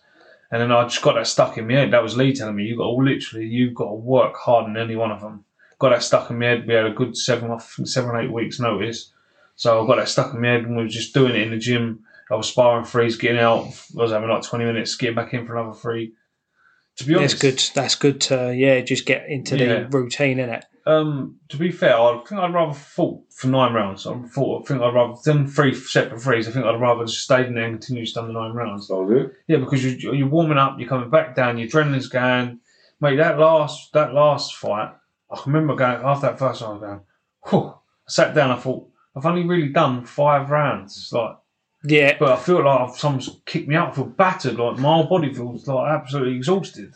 [0.51, 1.91] And then I just got that stuck in my head.
[1.91, 4.77] That was Lee telling me, "You got to literally, you've got to work hard on
[4.77, 5.44] any one of them."
[5.79, 6.67] Got that stuck in my head.
[6.67, 9.11] We had a good seven, I seven, eight weeks notice.
[9.55, 11.51] So I got that stuck in my head and we were just doing it in
[11.51, 12.03] the gym.
[12.31, 13.65] I was sparring freeze, getting out.
[13.97, 16.13] I was having like 20 minutes, getting back in for another three.
[16.97, 17.41] To be honest.
[17.41, 17.75] that's good.
[17.75, 19.83] That's good to yeah, just get into Yeah.
[19.83, 20.65] the routine in it.
[20.87, 24.07] um, to be fair, I think I'd rather fought for nine rounds.
[24.07, 26.47] I thought, I think I'd rather than three separate threes.
[26.47, 28.87] I think I'd rather just stayed in there and continued done the nine rounds.
[28.87, 29.31] So good.
[29.47, 32.59] Yeah, because you, you're warming up, you're coming back down, your adrenaline's going.
[33.01, 34.93] Mate, that last that last fight,
[35.31, 36.99] I can remember going after that first one, I was going,
[37.49, 37.69] whew.
[38.07, 40.95] I sat down, I thought, I've only really done five rounds.
[40.97, 41.35] It's like,
[41.83, 44.93] Yeah, but I feel like I've, someone's kicked me out, I feel battered, like my
[44.93, 46.93] whole body feels like absolutely exhausted.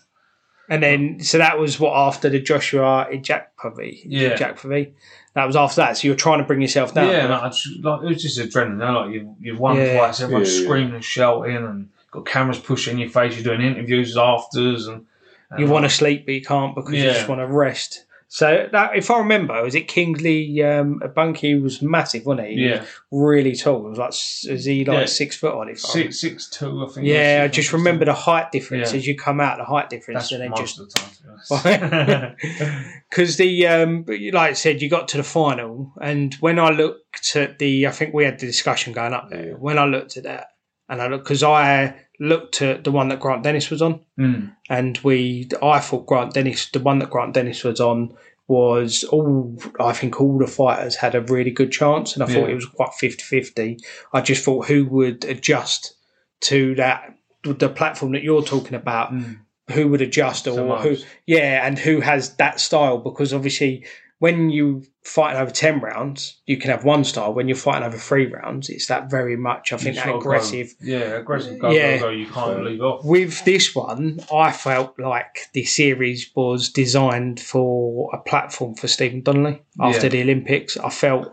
[0.69, 4.01] and then so that was what after the Joshua Ijakpovi.
[4.05, 4.35] Yeah.
[4.37, 4.93] Ijakpovi.
[5.33, 5.97] That was after that.
[5.97, 7.07] So you're trying to bring yourself down.
[7.09, 8.93] Yeah, and I just, like, it was just adrenaline.
[9.05, 9.97] Like you, you've won Yeah.
[9.97, 10.67] twice, everyone's Yeah, yeah.
[10.67, 13.35] screaming and shouting, and got cameras pushing your face.
[13.35, 15.05] You're doing interviews afters, and,
[15.49, 18.05] and you want to sleep but you can't because you just want to rest.
[18.31, 22.53] So that, if I remember, was it Kingsley um, Bunky was massive, wasn't he?
[22.57, 22.81] He Yeah.
[22.81, 23.83] was really tall.
[23.87, 25.05] It was like is he like Yeah.
[25.07, 25.79] six foot on it?
[25.79, 27.07] six six two, I think.
[27.07, 28.97] Yeah, I just remember the height difference Yeah.
[28.97, 29.57] as you come out.
[29.57, 31.09] The height difference, That's and then just of the time.
[31.09, 36.33] To be because the um, you- like I said, you got to the final, and
[36.35, 39.55] when I looked at the, I think we had the discussion going up there.
[39.57, 40.49] When I looked at that,
[40.87, 44.53] and I looked because I looked at the one that Grant Dennis was on, Mm.
[44.69, 48.13] and we, I thought Grant Dennis, the one that Grant Dennis was on,
[48.47, 49.55] was all.
[49.79, 52.65] I think all the fighters had a really good chance, and I thought it was
[52.65, 53.77] quite 50-50.
[54.11, 55.93] I just thought who would adjust
[56.41, 59.37] to that the platform that you're talking about Mm.
[59.71, 63.85] who would adjust or So who yeah and who has that style because obviously
[64.19, 67.97] when you fighting over 10 rounds you can have one style when you're fighting over
[67.97, 71.57] three rounds it's that very much i think that gotta go- aggressive yeah, aggressive.
[71.59, 71.97] Go, Yeah.
[71.97, 72.09] go, go.
[72.09, 73.03] You can't leave off.
[73.05, 79.21] with this one i felt like the series was designed for a platform for stephen
[79.23, 80.09] donnelly after Yeah.
[80.09, 81.31] the olympics i felt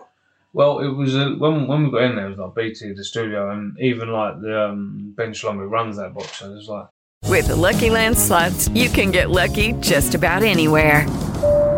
[0.52, 3.04] Well, it was uh, when when we got in there, it was like BT, the
[3.04, 6.46] studio, and even like the um, Ben Shalom who runs that BOXXER.
[6.52, 6.86] It was like
[7.28, 11.04] With the Lucky Land slots, you can get lucky just about anywhere.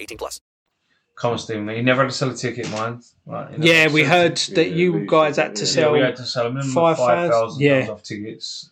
[0.00, 0.40] 18 plus.
[1.16, 1.68] Come on, Stephen.
[1.68, 3.02] You never had to sell a ticket, mind.
[3.26, 4.54] Right, you never Yeah, we heard ticket.
[4.54, 5.92] that you guys had to Yeah, sell.
[5.92, 7.74] we had to sell a minimum five five thousand- thousand yeah.
[7.86, 8.70] dollars off tickets.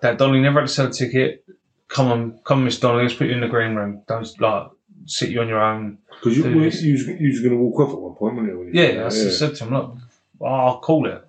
[0.00, 1.44] That Donnelly never had to sell a ticket.
[1.88, 3.04] Come on, come, Miss Donnelly.
[3.04, 4.02] Let's put you in the green room.
[4.08, 4.68] Don't like
[5.06, 5.98] sit you on your own.
[6.10, 8.36] Because you, Do you, you, was, you was going to walk off at one point,
[8.36, 8.58] weren't you?
[8.58, 9.96] when you- Yeah, I s- said to him, look,
[10.44, 11.22] I'll call it.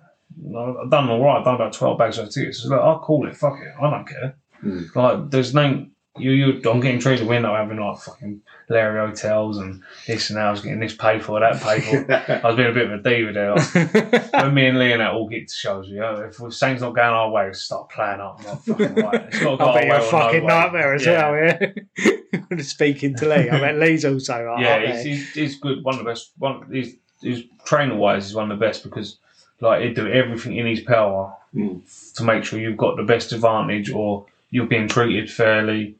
[0.46, 1.38] I've done all right.
[1.38, 2.60] I've done about 12 bags of tickets.
[2.60, 3.36] I said, look, I'll call it.
[3.36, 3.72] Fuck it.
[3.80, 4.34] I don't care.
[4.60, 4.82] Hmm.
[4.94, 5.86] Like, there's no.
[6.18, 7.26] You, you, I'm getting treated.
[7.26, 10.46] We're not having like fucking Larry hotels and this and that.
[10.46, 12.12] I was getting this paid for, that paid for.
[12.44, 13.54] I was being a bit of a diva there.
[13.54, 16.82] Like, when me and Lee and that all get to shows, you know, if something's
[16.82, 18.44] not going our way, we start playing up.
[18.44, 19.14] Like, fucking right.
[19.28, 20.48] It's got to go I our bet way you're a or no fucking way.
[20.48, 22.58] nightmare as well, yeah.
[22.62, 25.84] Speaking to Lee, I bet Lee's also like, yeah, he's, he's, he's good.
[25.84, 26.32] One of the best.
[26.38, 29.18] One, he's, he's trainer wise, he's one of the best because
[29.60, 31.78] like he'd do everything in his power hmm.
[32.14, 35.96] to make sure you've got the best advantage or you're being treated fairly.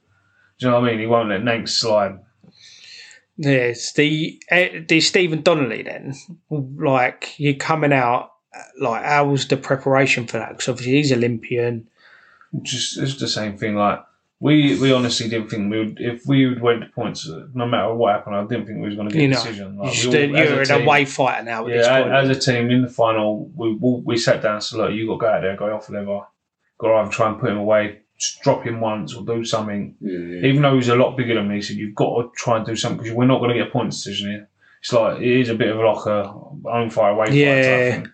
[0.59, 1.01] Do you know what I mean?
[1.01, 2.19] He won't let Nanks slide.
[3.37, 6.15] Yes, the eh, the Stephen Donnelly then,
[6.51, 8.33] like you coming out,
[8.81, 10.51] like how was the preparation for that?
[10.51, 11.89] Because obviously he's Olympian.
[12.63, 13.77] Just it's the same thing.
[13.77, 14.01] Like
[14.41, 17.29] we we honestly didn't think we would if we would went to points.
[17.31, 19.31] uh, No matter what happened, I didn't think we was going to get You a
[19.31, 19.75] know, decision.
[19.75, 22.13] you Like, we all- you're a an away fighter now Yeah, point.
[22.15, 25.07] as a team in the final, we we, we sat down and said, "Look, you
[25.07, 26.23] got to go out there, go off the lever,
[26.79, 28.01] got to either try and put him away,
[28.43, 31.63] drop him once, or do something." Even though he's a lot bigger than me, he
[31.63, 33.71] said, "You've got to try and do something because we're not going to get a
[33.71, 34.49] point decision here."
[34.81, 36.33] It's like it is a bit of like a
[36.69, 37.55] own fire away Yeah.
[37.55, 38.13] fight type thing.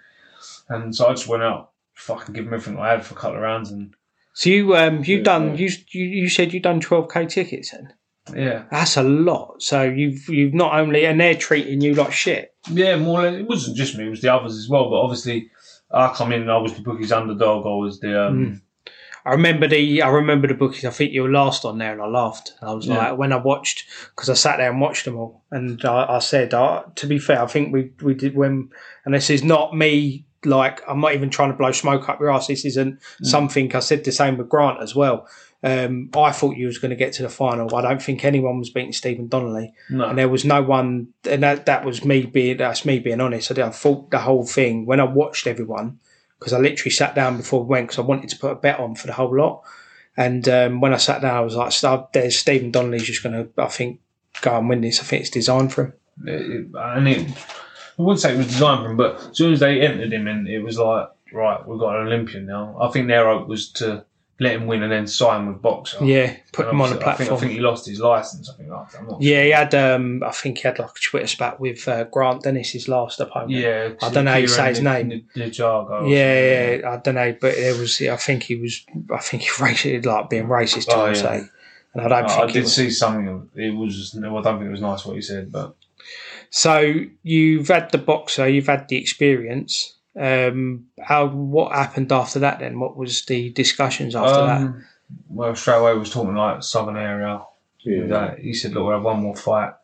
[0.69, 3.37] And so I just went out, fucking give him everything I had for a couple
[3.37, 3.95] of rounds, and
[4.33, 7.93] So you um you done you you you said you've done twelve k tickets then.
[8.35, 9.61] yeah, That's a lot.
[9.63, 12.55] So you've you've not only and they're treating you like shit.
[12.71, 13.41] yeah, more or less.
[13.41, 14.89] It wasn't just me; it was the others as well.
[14.89, 15.51] But obviously,
[15.91, 17.67] I come in and I was the bookie's underdog.
[17.67, 18.61] I was the um, Mm.
[19.27, 20.85] I remember the I remember the bookies.
[20.85, 22.53] I think you were last on there, and I laughed.
[22.61, 22.97] And I was Yeah.
[23.11, 23.85] like, when I watched,
[24.15, 27.19] because I sat there and watched them all, and I, I said, uh, to be
[27.19, 28.69] fair, I think we we did when,
[29.05, 30.27] and this is not me.
[30.47, 32.49] Like I'm not even trying to blow smoke up your ass.
[32.49, 33.27] This isn't Mm.
[33.27, 35.27] something I said the same with Grant as well.
[35.63, 37.75] Um, I thought you was going to get to the final.
[37.75, 40.05] I don't think anyone was beating Stephen Donnelly, No.
[40.05, 41.09] and there was no one.
[41.27, 43.59] And that that was me being that's me being honest.
[43.59, 45.99] I, I thought the whole thing when I watched everyone
[46.45, 48.79] because I literally sat down before we went because I wanted to put a bet
[48.79, 49.63] on for the whole lot.
[50.15, 53.35] And um, when I sat down, I was like, "Stop, "There's Stephen Donnelly's just going
[53.35, 54.01] to, I think,
[54.43, 55.01] go and win this.
[55.01, 55.93] I think it's designed for him."
[56.27, 57.29] And it,
[57.99, 60.29] I wouldn't say it was designed for him, but as soon as they entered him
[60.29, 62.77] and it was like, right, we've got an Olympian now.
[62.79, 64.05] I think their hope was to
[64.41, 66.07] let him win and then sign with BOXXER.
[66.07, 67.13] Yeah, put And him on the platform.
[67.15, 68.51] I think, I think he lost his license.
[68.51, 68.99] I think after.
[68.99, 69.75] I'm not Yeah, he had.
[69.75, 73.21] Um, I think he had like a Twitter spat with uh, Grant Dennis, his last
[73.21, 73.53] opponent.
[73.53, 75.13] Yeah, I don't know how you say his name.
[75.37, 78.01] N- or Yeah, yeah, I don't know, but it was.
[78.03, 78.85] I think he was.
[79.13, 80.91] I think he rated like being racist.
[80.91, 81.23] I Oh, would yeah.
[81.23, 81.43] say,
[81.95, 82.75] and I don't Oh, think I did was.
[82.75, 83.49] see something.
[83.55, 84.17] It was.
[84.21, 85.77] Well, I don't think it was nice what he said, but
[86.51, 89.94] So you've had the BOXXER, you've had the experience.
[90.17, 92.61] Um, how what happened after that?
[92.61, 94.61] Then what was the discussions after that?
[94.61, 94.85] um,
[95.29, 97.43] well, straight away we was talking like southern area.
[97.81, 98.07] Yeah.
[98.07, 99.75] That he said, look, we'll have one more fight.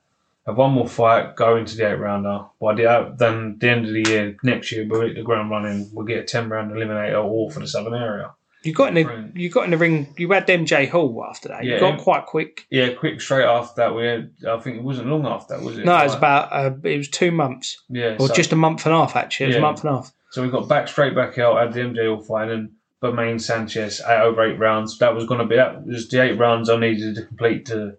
[0.47, 2.47] Have one more fight, go into the eight rounder.
[2.61, 5.51] By the uh, then the end of the year, next year we'll hit the ground
[5.51, 5.91] running.
[5.93, 8.33] We'll get a ten round eliminator all for the southern area.
[8.63, 10.13] You got in the you got in the ring.
[10.19, 11.65] You had MJ Hall after that.
[11.65, 12.67] You got quite quick.
[12.71, 13.95] Yeah, quick straight after that.
[13.95, 14.33] We had.
[14.47, 15.85] I think it wasn't long after that, was it?
[15.87, 17.83] No, it was about uh, it was two months.
[17.89, 19.45] Yeah, or so- just a month and a half actually.
[19.45, 19.61] It was Yeah.
[19.61, 20.13] a month and a half.
[20.31, 22.71] So we got back straight back out, had the MJ Hall fight, and
[23.03, 24.99] Bermain Sanchez eight over eight rounds.
[24.99, 27.95] That was going to be that was the eight rounds I needed to complete to.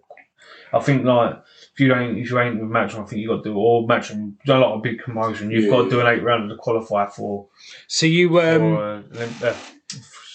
[0.72, 1.34] I think like
[1.74, 3.88] if you don't if you ain't with Matchroom, I think you got to do all
[3.88, 4.34] Matchroom.
[4.46, 5.50] Done a lot of big promotion.
[5.50, 5.70] You've Yeah.
[5.70, 7.48] got to do an eight rounder to qualify for.
[7.88, 8.76] So you um
[9.12, 9.54] for, uh,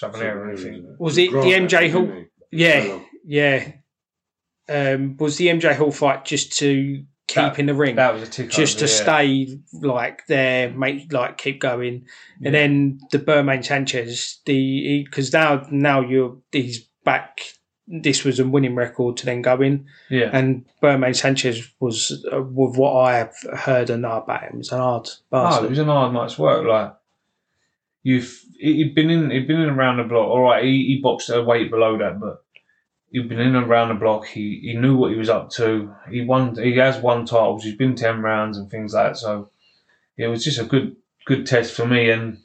[0.04, 0.96] Olymp- Southern or anything.
[1.00, 2.12] was it the MJ Hall?
[2.52, 3.72] Yeah, yeah.
[4.70, 7.96] Um, was the MJ Hall fight just to keep That- in the ring?
[7.96, 8.48] that was a two.
[8.48, 8.92] just to yeah.
[8.92, 12.06] stay like there, make like keep going,
[12.44, 17.40] and then the Bermain Sanchez, the because now now you're he's back.
[17.90, 20.30] This was a winning record to then go in, Yeah.
[20.34, 24.74] And Bermain Sanchez was, uh, with what I have heard and know about him, was
[24.74, 26.66] an hard Oh, it was an hard night's work.
[26.68, 26.94] Like
[28.08, 30.28] you've, he'd been in, he'd been in around the block.
[30.30, 32.44] All right, he, he boxed a weight below that, but
[33.12, 34.26] he'd been in and around the block.
[34.28, 35.94] He he knew what he was up to.
[36.10, 36.56] He won.
[36.56, 37.64] He has won titles.
[37.64, 39.18] He's been ten rounds and things like that.
[39.18, 39.50] So
[40.16, 42.10] it was just a good good test for me.
[42.10, 42.38] And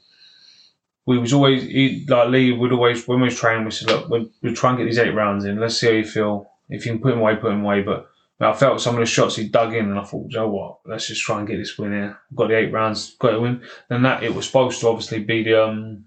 [1.05, 3.65] we was always he, like Lee would always when we was training.
[3.65, 5.59] We said, look, we'll, we'll try and get these eight rounds in.
[5.59, 6.49] Let's see how you feel.
[6.69, 7.81] If you can put him away, put him away.
[7.81, 8.09] But
[8.45, 10.79] I felt some of the shots he dug in, and I thought, you know what?
[10.85, 12.19] Let's just try and get this win here.
[12.35, 13.61] Got the eight rounds, got to win.
[13.89, 16.05] Then that it was supposed to obviously be the um.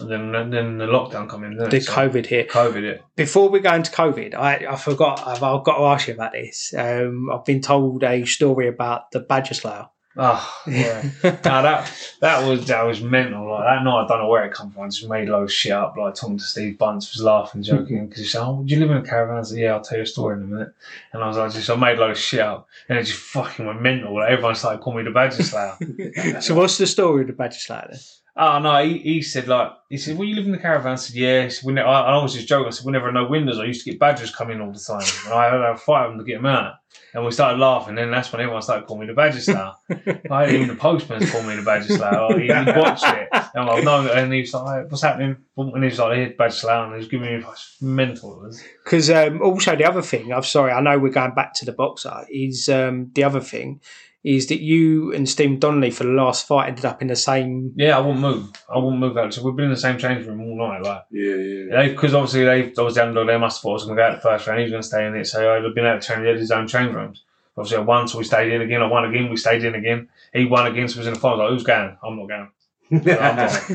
[0.00, 1.56] And then and then the lockdown come in.
[1.56, 1.80] the?
[1.80, 2.50] So- COVID hit.
[2.50, 3.02] COVID hit.
[3.16, 5.26] Before we go into COVID, I, I forgot.
[5.26, 6.72] I've, I've got to ask you about this.
[6.76, 9.86] Um, I've been told a story about the Badger Slayer.
[10.20, 13.52] Oh yeah, no, that that was that was mental.
[13.52, 14.82] Like that night, I don't know where it come from.
[14.82, 15.96] I just made loads of shit up.
[15.96, 18.90] Like talking to Steve Bunce was laughing, joking because he said, "Oh, do you live
[18.90, 20.74] in a caravan?" I said, "Yeah, I'll tell you a story in a minute."
[21.12, 23.64] And I was like, "Just I made loads of shit up, and it just fucking
[23.64, 26.40] went mental." Like, everyone started calling me the Badger Slayer.
[26.40, 28.00] so, what's the story of the Badger Slayer then?
[28.36, 30.96] Oh no, he, he said like he said, "Well, you live in the caravan." I
[30.96, 32.66] said, "Yeah." He said, we ne- I, I was just joking.
[32.66, 33.60] I said, "We never had no windows.
[33.60, 36.08] I used to get badgers come in all the time, and I had to fight
[36.08, 36.77] them to get them out."
[37.14, 37.94] And we started laughing.
[37.94, 39.72] Then that's when everyone started calling me the Badger Slayer.
[40.30, 42.28] I even the postman's called me the Badger Slayer.
[42.28, 44.08] Like, he, he watched it, and I've known.
[44.08, 46.98] And he was like, "What's happening?" And he was like, "Here, Badger Slayer," and he
[46.98, 47.44] was giving me
[47.80, 48.50] mental.
[48.84, 51.72] Because um, also the other thing, I'm sorry, I know we're going back to the
[51.72, 52.26] boxer.
[52.30, 53.80] Is um, the other thing
[54.24, 57.72] is that you and Steve Donnelly for the last fight ended up in the same.
[57.76, 58.50] Yeah, I wouldn't move.
[58.68, 59.32] I wouldn't move out.
[59.32, 60.82] So we've been in the same change room all night.
[60.82, 61.88] Like, yeah, yeah.
[61.88, 63.28] Because obviously they, I was the underdog.
[63.28, 64.58] They must have thought I was going to go out the first round.
[64.58, 65.26] He was going to stay in it.
[65.26, 66.22] So I'd have been out to train.
[66.22, 67.22] He had his own change rooms.
[67.56, 68.82] Obviously, I won, so we stayed in again.
[68.82, 69.30] I won again.
[69.30, 70.08] We stayed in again.
[70.32, 71.40] He won again, so we was in the final.
[71.40, 71.96] I was like, who's going?
[72.04, 73.16] I'm not going.
[73.18, 73.70] I'm not.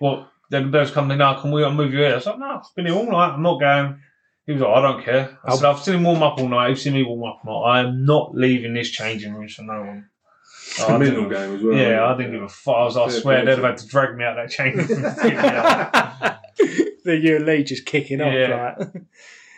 [0.00, 1.40] well, then there was company now.
[1.40, 2.12] Can we move you here?
[2.12, 3.34] I was like, no, I've been here all night.
[3.34, 4.00] I'm not going.
[4.46, 5.38] He was like, I don't care.
[5.44, 6.68] I said, I've seen him warm up all night.
[6.68, 7.70] You've seen me warm up all night.
[7.70, 10.08] I am not leaving this changing room for no one.
[10.66, 12.18] It's a I mental didn't- game as well, Yeah, I it?
[12.18, 12.74] didn't give a fuck.
[12.76, 14.48] I was like, I swear play they'd to have had to drag me out of
[14.48, 14.88] that change room.
[14.88, 16.36] to get me out.
[17.04, 18.32] the you and Lee just kicking off.
[18.34, 18.74] Yeah.
[18.78, 18.88] Like.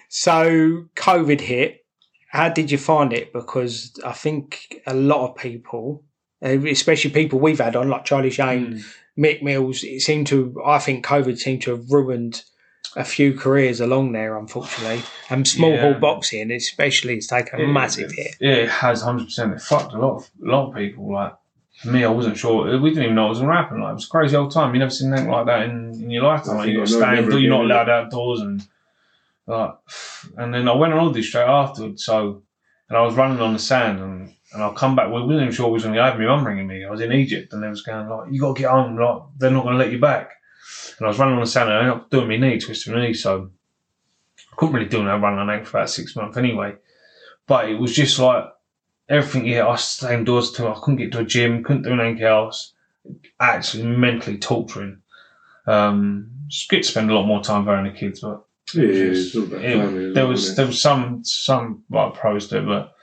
[0.08, 1.84] So COVID hit.
[2.30, 3.32] How did you find it?
[3.32, 6.04] Because I think a lot of people,
[6.42, 8.82] especially people we've had on, like Charlie Shane,
[9.16, 9.22] hmm.
[9.22, 10.60] Mick Mills, it seemed to.
[10.64, 12.42] I think COVID seemed to have ruined
[12.96, 15.02] a few careers along there, unfortunately.
[15.30, 15.82] And small Yeah.
[15.82, 18.36] hall boxing, especially, has taken a Yeah, massive hit.
[18.40, 19.52] Yeah, it has hundred percent.
[19.54, 21.12] It fucked a lot of a lot of people.
[21.12, 21.34] Like
[21.82, 22.64] for me, I wasn't sure.
[22.80, 23.80] We didn't even know it was gonna happen.
[23.80, 24.72] Like it was a crazy old time.
[24.72, 26.56] You never seen anything like that in, in your lifetime.
[26.56, 27.42] Like, you got think to I've stay never indoors.
[27.42, 28.62] You're not allowed outdoors, and
[29.46, 29.74] like,
[30.38, 32.04] and then I went on holiday straight afterwards.
[32.04, 32.42] So,
[32.88, 35.08] and I was running on the sand, and and I'll come back.
[35.08, 36.84] We wasn't even sure we was gonna have my mum ringing me.
[36.84, 38.96] I was in Egypt, and they was going like, "You got to get home.
[38.98, 40.30] Like they're not gonna let you back."
[40.98, 42.94] And I was running on the sand, and I ended up doing my knee, twisting
[42.94, 43.14] my knee.
[43.14, 43.50] So
[44.52, 46.74] I couldn't really do no running on ankle for about six months anyway.
[47.46, 48.44] But it was just like
[49.08, 49.46] everything.
[49.46, 50.66] Yeah, I stayed indoors too.
[50.68, 51.62] I couldn't get to a gym.
[51.62, 52.72] Couldn't do anything else.
[53.38, 54.98] Actually, mentally torturing.
[55.66, 59.34] Um, just get to spend a lot more time with the kids, but Yeah, it's
[59.34, 60.56] about it- family, there was it?
[60.56, 62.94] there was some some like pros to it, but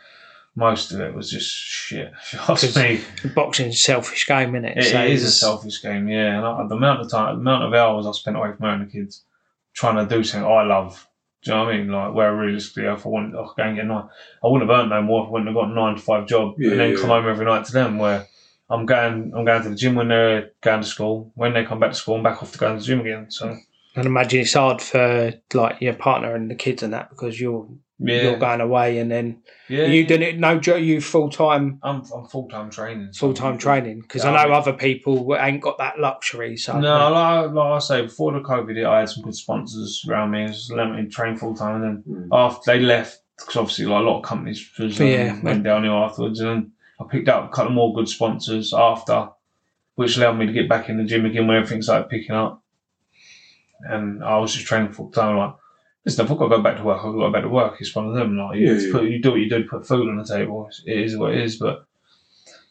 [0.55, 2.11] most of it was just shit.
[2.31, 3.01] If me,
[3.33, 4.77] Boxing's a selfish game, isn't it?
[4.77, 6.37] it So is a selfish game, yeah.
[6.37, 8.85] And I, the amount of time, the amount of hours I spent away from my
[8.85, 9.23] kids
[9.73, 11.07] trying to do something I love.
[11.43, 11.87] Do you know what I mean?
[11.89, 14.07] Like where realistically, if I wanted, I could go and get nine.
[14.43, 16.27] I wouldn't have earned no more if I wouldn't have got a nine to five
[16.27, 16.97] job Yeah, and then yeah.
[16.97, 17.97] come home every night to them.
[17.97, 18.27] Where
[18.69, 21.31] I'm going, I'm going to the gym when they're going to school.
[21.35, 23.29] When they come back to school, I'm back off to go to the gym again.
[23.29, 23.57] So
[23.95, 27.67] And imagine it's hard for like your partner and the kids and that because you're
[28.05, 28.21] Yeah.
[28.23, 29.85] you're going away and then Yeah.
[29.85, 33.13] you doing it no joke you full time I'm I'm full time training.
[33.13, 36.57] full time training because Yeah, I know I mean- other people ain't got that luxury.
[36.57, 40.31] So No, like, like I say, before the COVID I had some good sponsors around
[40.31, 40.43] me.
[40.43, 44.01] It was let me train full time, and then after they left, because obviously like
[44.01, 45.39] a lot of companies was, um, Yeah.
[45.41, 49.29] went downhill afterwards, and then I picked up a couple more good sponsors after,
[49.95, 52.59] which allowed me to get back in the gym again when everything started picking up.
[53.89, 55.35] and I was just training full time.
[55.37, 55.55] Like,
[56.05, 57.49] listen, if I've got to go back to work, I've got to go back to
[57.49, 57.75] work.
[57.79, 58.37] It's one of them.
[58.37, 58.93] Like, you, Yeah, just yeah.
[58.93, 60.69] Put, you do what you do to put food on the table.
[60.85, 61.57] It is what it is.
[61.57, 61.85] But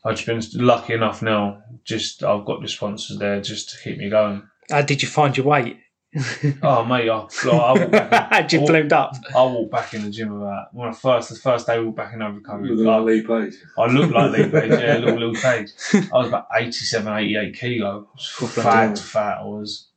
[0.04, 1.62] I've just been lucky enough now.
[1.84, 4.42] Just I've got the sponsors there just to keep me going.
[4.70, 5.78] How did you find your weight?
[6.62, 8.32] Oh mate, I, like, I walk back.
[8.32, 9.14] Had you I walk- ballooned up?
[9.34, 11.96] I walked back in the gym about when I first the first day we walked
[11.96, 12.68] back in over COVID.
[12.68, 13.54] Looking like Lee Page.
[13.78, 15.70] I looked like Lee Page, yeah, little Lee Page.
[15.94, 18.08] I was about 87, 88 kilo.
[18.12, 19.38] I was fat, fat.
[19.38, 19.88] I was.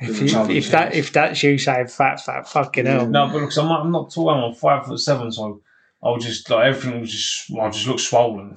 [0.00, 3.06] If, you, if that if that's you saying fat, fat, fucking hell.
[3.06, 5.60] no, but because I'm, not- I'm not tall, I'm five foot seven, so
[6.02, 8.54] I was just like everything was just I just looked swollen.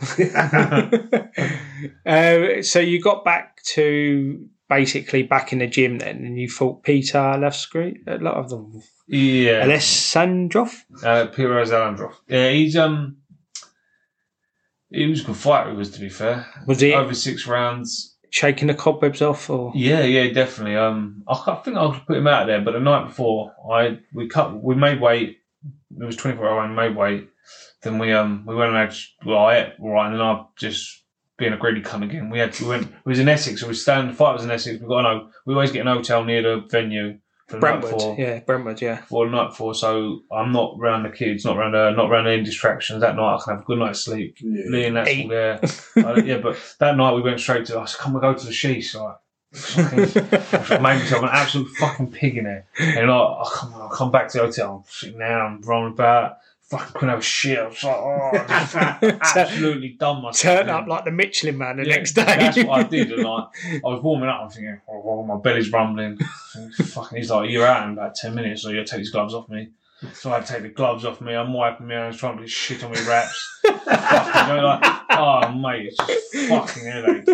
[2.05, 6.83] uh, so you got back to basically back in the gym then, and you fought
[6.83, 8.81] Peter Lefsky, a lot of them.
[9.07, 10.73] yeah, Alessandrov.
[11.03, 12.13] uh, Peter Zalandrov.
[12.27, 13.17] Yeah, he's um,
[14.89, 15.71] he was a good fighter.
[15.71, 16.45] He was to be fair.
[16.65, 18.16] Was he over six rounds?
[18.29, 20.75] Shaking the cobwebs off, or Yeah, yeah, definitely.
[20.75, 24.27] Um, I, think I could put him out there, but the night before, I we
[24.27, 25.39] cut, we made weight.
[25.99, 27.29] It was twenty four hour and made weight.
[27.81, 31.03] Then we um we went and had well I ate all right, and I just
[31.37, 32.29] being a greedy cunt again.
[32.29, 32.87] We had we went.
[32.87, 34.09] It was in Essex, so we stand.
[34.09, 34.81] The fight was in Essex.
[34.81, 35.29] We got no.
[35.45, 37.19] We always get an hotel near the venue
[37.49, 37.91] Brentwood?
[37.93, 38.15] before.
[38.19, 38.81] Yeah, Brentwood.
[38.81, 38.97] Yeah.
[39.03, 42.27] For the night before, so I'm not around the kids, not around uh, not around
[42.27, 43.01] any distractions.
[43.01, 44.37] That night I can have a good night's sleep.
[44.41, 45.59] Lee and that's all there.
[45.95, 47.79] I- yeah, but that night we went straight to.
[47.79, 49.15] I said, "Come, we go to the sheets." Like,
[49.53, 52.67] fucking, I made myself an absolute fucking pig in there.
[52.79, 54.83] And I, I come, I come back to the hotel.
[54.85, 55.41] I'm sitting there.
[55.41, 56.37] I'm running about.
[56.69, 57.57] Fucking couldn't have a shit.
[57.57, 60.57] I was like, oh, I just absolutely done myself.
[60.59, 62.23] Turn up like the Michelin man the Yeah, next day.
[62.25, 63.09] That's what I did.
[63.13, 64.41] And I, I was warming up.
[64.41, 66.17] I'm thinking, oh, oh, my belly's rumbling.
[66.77, 69.47] Fucking, he's like, you're out in about 10 minutes, so you take these gloves off
[69.47, 69.69] me.
[70.13, 71.33] So I had to take the gloves off me.
[71.33, 73.61] I'm wiping my hands, trying to get shit on my wraps.
[73.65, 77.27] fucking, you know, like, oh, mate, it's just fucking headache.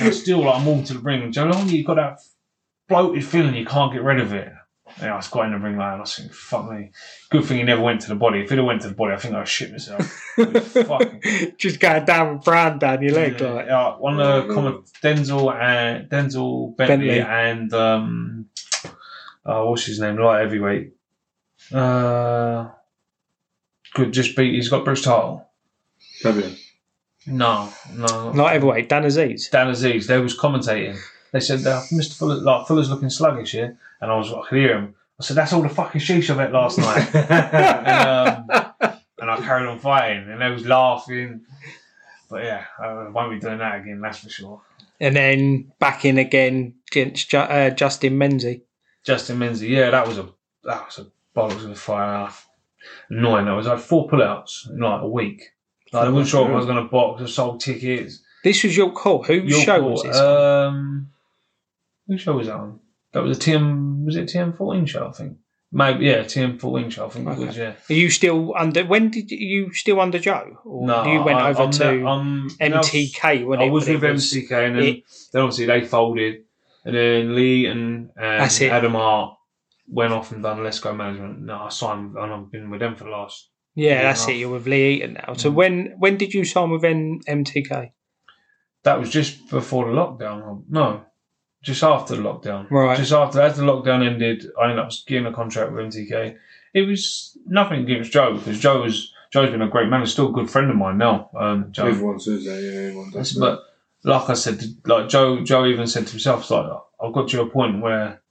[0.00, 1.22] And still, like, I'm walking to the ring.
[1.22, 2.18] And Joe, long you've got that
[2.88, 4.52] bloated feeling, you can't get rid of it.
[5.00, 6.90] Yeah, I was got in the ring like, and I was thinking, fuck me.
[7.30, 8.40] Good thing he never went to the body.
[8.42, 10.20] If he'd have went to the body, I think I'd shit myself.
[11.58, 14.84] Just got down with brown down your leg, Yeah, like yeah, one of the common
[15.02, 17.20] Denzel and Denzel Bentley, Bentley.
[17.20, 18.46] and um,
[19.44, 20.16] uh, what's his name?
[20.16, 20.92] Light heavyweight.
[21.72, 22.68] Uh,
[23.94, 24.54] could just beat.
[24.54, 25.48] He's got British title.
[26.20, 26.56] Fabian.
[27.26, 28.88] No, no, not heavyweight.
[28.88, 29.50] Dan Azeez.
[29.50, 30.06] Dan Azeez.
[30.06, 30.98] They was commentating.
[31.32, 32.16] They said that Mr.
[32.16, 34.94] Fuller, like Fuller's looking sluggish here, and I was I could hear him.
[35.18, 39.36] I said that's all the fucking sheesh I've ate last night, and, um, and I
[39.38, 41.40] carried on fighting, and they was laughing.
[42.28, 44.00] But yeah, I won't be doing that again.
[44.00, 44.60] That's for sure.
[45.00, 48.62] And then back in again against Ju- uh, Justin Menzie.
[49.04, 50.28] Justin Menzie, yeah, that was a
[50.64, 51.06] that was a
[51.38, 52.32] bollocks of a fight.
[53.08, 53.46] Annoying.
[53.46, 55.42] That was like four pull-outs in like a week.
[55.92, 57.22] Like, I wasn't sure if I was going to box.
[57.22, 58.20] I sold tickets.
[58.42, 59.22] This was your call.
[59.22, 60.16] Whose Your show call, was this?
[60.16, 61.10] Um,
[62.06, 62.80] whose show was that on?
[63.14, 64.04] That was a TM.
[64.04, 65.08] Was it TM fourteen show?
[65.08, 65.38] I think.
[65.72, 67.06] Maybe yeah, TM fourteen show.
[67.06, 67.56] I think it was.
[67.56, 67.72] Yeah.
[67.88, 68.84] Are you still under?
[68.84, 70.58] When did you, you still under Joe?
[70.64, 73.86] Or No, you went I- over I'm to now- I'm- MTK when I it was
[73.86, 75.02] when with it was- MCK, and then, it-
[75.32, 76.42] then obviously they folded,
[76.84, 78.70] and then Lee and, and That's it.
[78.70, 79.36] Adam Hart
[79.88, 81.40] went off and done Let's Go Management.
[81.42, 83.48] No, I signed, and I've been with them for the last.
[83.76, 84.34] Yeah, that's it.
[84.36, 85.34] You're with Lee Eaton now.
[85.34, 85.40] Mm.
[85.40, 87.90] So when when did you sign with MTK?
[88.84, 90.62] That was just before the lockdown.
[90.68, 91.02] No,
[91.64, 92.70] just after the lockdown.
[92.70, 92.96] Right.
[92.96, 96.36] Just after as the lockdown ended, I ended up getting a contract with MTK.
[96.74, 100.00] It was nothing against Joe because Joe was Joe's been a great man.
[100.00, 101.30] He's still a good friend of mine now.
[101.36, 101.86] Um, Joe.
[101.88, 103.34] Everyone says that, yeah, everyone does.
[103.34, 103.40] that.
[103.40, 103.60] But
[104.04, 106.70] like I said, like Joe, Joe even said to himself, like
[107.02, 108.22] I've got to a point where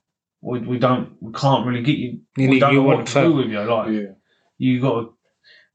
[0.42, 2.20] we, we don't, we can't really get you.
[2.38, 3.62] You we don't you know want what to do with you.
[3.62, 4.12] Like yeah.
[4.58, 5.14] you got to.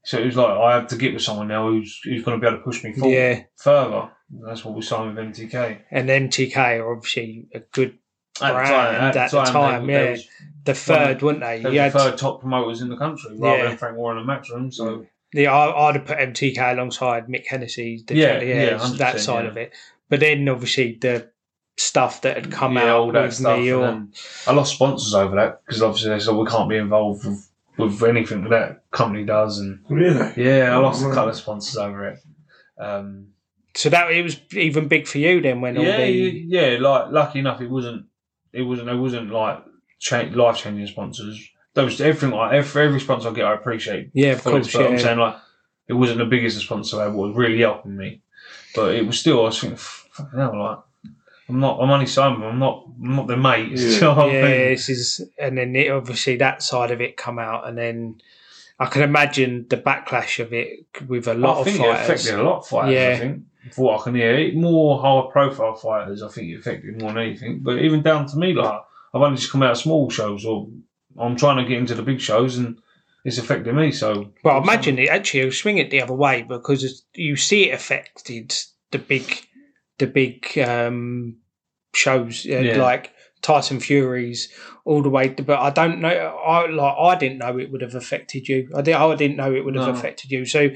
[0.05, 2.41] So it was like I have to get with someone now who's who's going to
[2.41, 3.43] be able to push me forward Yeah.
[3.57, 4.09] further.
[4.31, 5.79] That's what we signed with MTK.
[5.91, 7.97] And MTK are obviously a good
[8.41, 9.87] At the brand time- at, at the the time, time.
[9.87, 10.27] they- they yeah, was
[10.65, 11.59] the third, weren't they?
[11.61, 13.67] They were the third top promoters in the country, rather Yeah.
[13.69, 14.73] than Frank Warren and Matchroom.
[14.73, 18.97] So Yeah, I, I'd have put MTK alongside Mick Hennessy, the Yeah, yeah, yeah, 100%,
[18.97, 19.51] that side yeah.
[19.51, 19.73] of it.
[20.09, 21.29] But then obviously the
[21.77, 23.57] stuff that had come yeah, out all that with stuff.
[23.59, 24.07] me, and or
[24.47, 28.03] I lost sponsors over that because obviously they said we can't be involved with, with
[28.03, 30.31] anything that, that company does, and Really?
[30.35, 31.09] yeah, I lost a.
[31.09, 32.19] Couple of sponsors over it.
[32.77, 33.27] Um,
[33.79, 37.11] so that it was even big for you then when all the yeah, yeah, like
[37.11, 38.07] lucky enough, it wasn't,
[38.51, 39.63] it wasn't, it wasn't like
[39.99, 41.49] cha- life changing sponsors.
[41.77, 44.09] Was everything like every, every sponsor I get, I appreciate.
[44.13, 45.37] Yeah, of course, but I'm saying like
[45.87, 47.15] it wasn't the biggest sponsor ever.
[47.15, 48.21] Was really helping me,
[48.75, 49.39] but it was still.
[49.39, 50.79] I was thinking, fucking hell, like
[51.47, 51.79] I'm not.
[51.79, 52.43] I'm only Simon.
[52.43, 52.85] I'm not.
[53.01, 53.71] I'm not their mate.
[53.71, 53.87] Yeah.
[53.91, 54.51] You know what I yeah, mean?
[54.71, 58.19] this is, and then it, obviously that side of it come out, and then
[58.77, 62.35] I can imagine the backlash of it with a lot I of think it affected
[62.35, 62.93] a lot of fighters.
[62.93, 63.13] Yeah.
[63.15, 63.43] I think,
[63.73, 66.23] for what I can hear, it more high profile fighters.
[66.23, 67.59] I think it affected more than anything.
[67.61, 68.79] But even down to me, like
[69.13, 70.67] I've only just come out of small shows, or
[71.19, 72.79] I'm trying to get into the big shows, and
[73.25, 73.91] it's affected me.
[73.91, 77.35] So, Well, I imagine it actually will swing it the other way because it's- you
[77.35, 78.55] see it affected
[78.91, 79.41] the big,
[79.97, 81.37] the big um,
[81.93, 82.77] shows uh, Yeah.
[82.81, 84.49] like Tyson Furies
[84.85, 85.29] all the way.
[85.29, 86.09] To, but I don't know.
[86.09, 88.69] I like I didn't know it would have affected you.
[88.75, 88.95] I did.
[88.95, 89.93] I didn't know it would have No.
[89.93, 90.45] affected you.
[90.45, 90.69] So.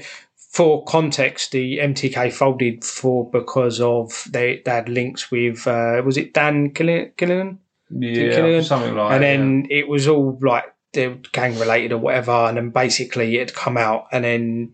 [0.54, 6.16] For context, the MTK folded for because of they, they had links with uh, was
[6.16, 7.10] it Dan Killian?
[7.16, 7.58] Killian?
[7.90, 8.62] yeah, Killian?
[8.62, 12.56] something like and then it was all like they were gang related or whatever, and
[12.56, 14.72] then basically it had come out, and then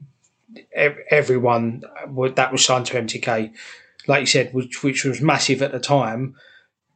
[1.10, 1.82] everyone
[2.34, 3.52] that was signed to MTK,
[4.06, 6.36] like you said, which which was massive at the time.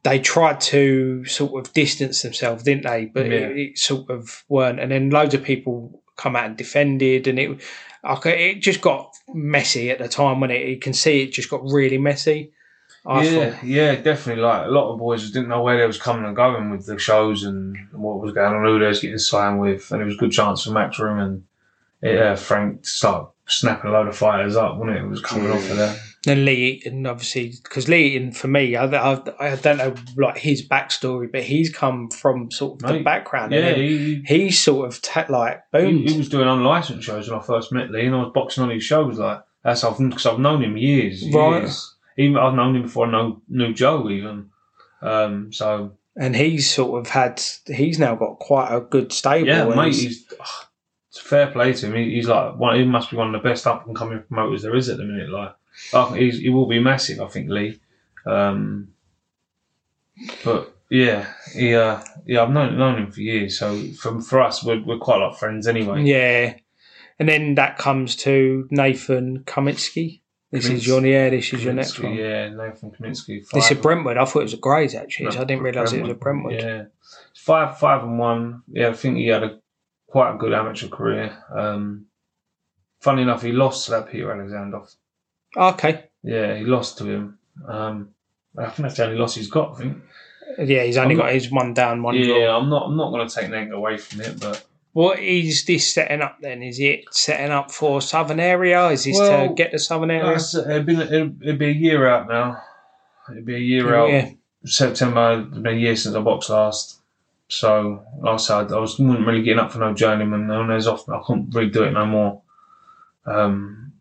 [0.03, 3.05] They tried to sort of distance themselves, didn't they?
[3.05, 3.47] But Yeah.
[3.47, 7.39] it, it sort of weren't, and then loads of people come out and defended, and
[7.39, 7.59] it
[8.05, 11.49] okay, it just got messy at the time when it you can see it just
[11.49, 12.51] got really messy.
[13.05, 13.63] I yeah, thought.
[13.63, 14.43] yeah, definitely.
[14.43, 16.97] Like a lot of boys didn't know where they was coming and going with the
[16.97, 20.15] shows and what was going on, who they was getting signed with, and it was
[20.15, 21.43] a good chance for Matchroom and
[22.01, 25.03] yeah, Frank to start snapping a load of fighters up, wasn't it?
[25.03, 25.99] It was coming off of there.
[26.25, 30.37] Then Lee Eaton, obviously, because Lee Eaton, for me, I, I, I don't know like
[30.37, 33.53] his backstory, but he's come from sort of the background.
[33.53, 37.43] yeah, then he- sort of ta like He, he was doing unlicensed shows when I
[37.43, 39.17] first met Lee, and I was boxing on his shows.
[39.19, 41.61] Like that's I've because I've known him years, Right.
[41.61, 41.95] years.
[42.17, 44.49] Even I've known him before I know, knew Joe even.
[45.01, 49.47] Um, so and he's sort of had, he's now got quite a good stable.
[49.47, 50.33] yeah, mate, he's- he's
[51.09, 51.93] it's fair play to him.
[51.95, 52.77] He, he's like one.
[52.77, 55.03] He must be one of the best up and coming promoters there is at the
[55.05, 55.29] minute.
[55.29, 55.53] Like,
[56.15, 57.19] He's, he will be massive.
[57.21, 57.79] I think Lee.
[58.25, 58.89] Um,
[60.43, 63.57] but yeah, he, uh, yeah, I've known known him for years.
[63.59, 66.03] So for for us, we're we're quite like friends anyway.
[66.03, 66.55] yeah.
[67.17, 70.19] And then that comes to Nathan Kaminsky.
[70.51, 72.13] This is your, yeah, this is your next one.
[72.13, 73.41] Yeah, Nathan Kaminsky.
[73.53, 74.17] This is Brentwood.
[74.17, 75.31] I thought it was a Grays actually.
[75.31, 76.61] so I didn't realise it was a Brentwood, Brentwood.
[76.61, 76.85] Yeah,
[77.35, 78.63] five, five and one.
[78.67, 79.59] Yeah, I think he had a
[80.07, 81.37] quite a good amateur career.
[81.53, 82.07] Um,
[82.99, 84.81] funny enough, he lost to that Peter Alexander.
[85.55, 86.03] Okay.
[86.23, 87.37] Yeah, he lost to him.
[87.67, 88.09] Um,
[88.57, 89.73] I think that's the only loss he's got.
[89.73, 89.97] I think.
[90.57, 92.57] Yeah, he's only I'm got not- his one down, one yeah, draw.
[92.59, 92.85] I'm not.
[92.87, 96.37] I'm not going to take anything away from it, but What is this setting up
[96.41, 96.63] then?
[96.63, 98.87] Is it setting up for Southern area?
[98.89, 100.35] Is this Well, to get the Southern area?
[100.37, 102.61] it'd, been, it'd, it'd be a year out now.
[103.29, 104.09] It'd be a year out.
[104.09, 104.29] Yeah.
[104.65, 105.45] September.
[105.47, 106.99] It's been a year since I boxed last.
[107.49, 110.49] So, like I said, I was wasn't really getting up for no journeyman.
[110.49, 112.41] And there's often I couldn't really do it no more.
[113.25, 113.93] Um,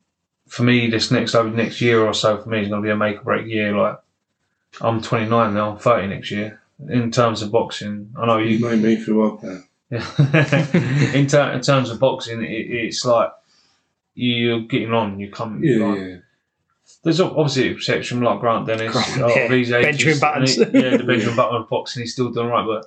[0.55, 2.91] for me, this next over next year or so for me is going to be
[2.93, 3.77] a make or break year.
[3.77, 3.99] Like
[4.81, 6.61] I'm 29 now, I'm 30 next year.
[6.89, 9.65] In terms of boxing, I know you You made me feel up there.
[9.91, 11.13] yeah.
[11.15, 13.31] in, ter- in terms of boxing, it, it's like
[14.15, 15.19] you're getting on.
[15.19, 15.63] You come.
[15.63, 16.17] Yeah, like, yeah.
[17.03, 19.43] There's obviously a section like Grant Dennis, Grant, a lot yeah.
[19.43, 20.59] of these ages, Benjamin Buttons.
[20.59, 22.03] and he- yeah, the Benjamin Button of boxing.
[22.03, 22.87] He's still doing right, but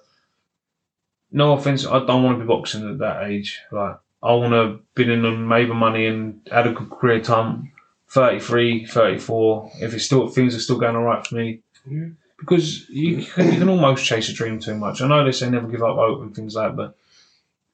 [1.32, 3.60] no offense, I don't want to be boxing at that age.
[3.72, 7.22] Like I want to been in and made my money and had a good career
[7.22, 7.72] time.
[8.10, 9.72] 33, 34.
[9.82, 11.60] If it's still things are still going all right for me,
[11.90, 12.08] Yeah.
[12.40, 15.02] because you can, you can almost chase a dream too much.
[15.02, 16.98] I know they say never give up hope and things like that, but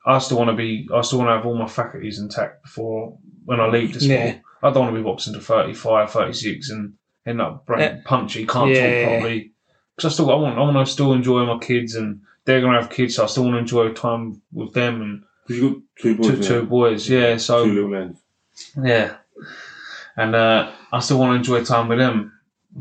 [0.05, 0.89] I still want to be.
[0.93, 3.15] I still want to have all my faculties intact before
[3.45, 4.19] when I leave the sport.
[4.19, 4.35] Yeah.
[4.63, 6.93] I don't want to be boxing to 35, 36 and
[7.25, 7.97] end up brain Yeah.
[8.03, 9.03] punchy, can't Yeah.
[9.05, 9.51] talk properly.
[9.95, 12.81] Because I still, I want, I want to still enjoy my kids, and they're gonna
[12.81, 15.81] have kids, so I still want to enjoy time with them and Because you got
[15.99, 16.27] two boys.
[16.27, 16.47] two, now.
[16.47, 17.09] two boys.
[17.09, 18.17] Yeah, so Two little men.
[18.81, 19.17] yeah,
[20.17, 22.31] and uh, I still want to enjoy time with them.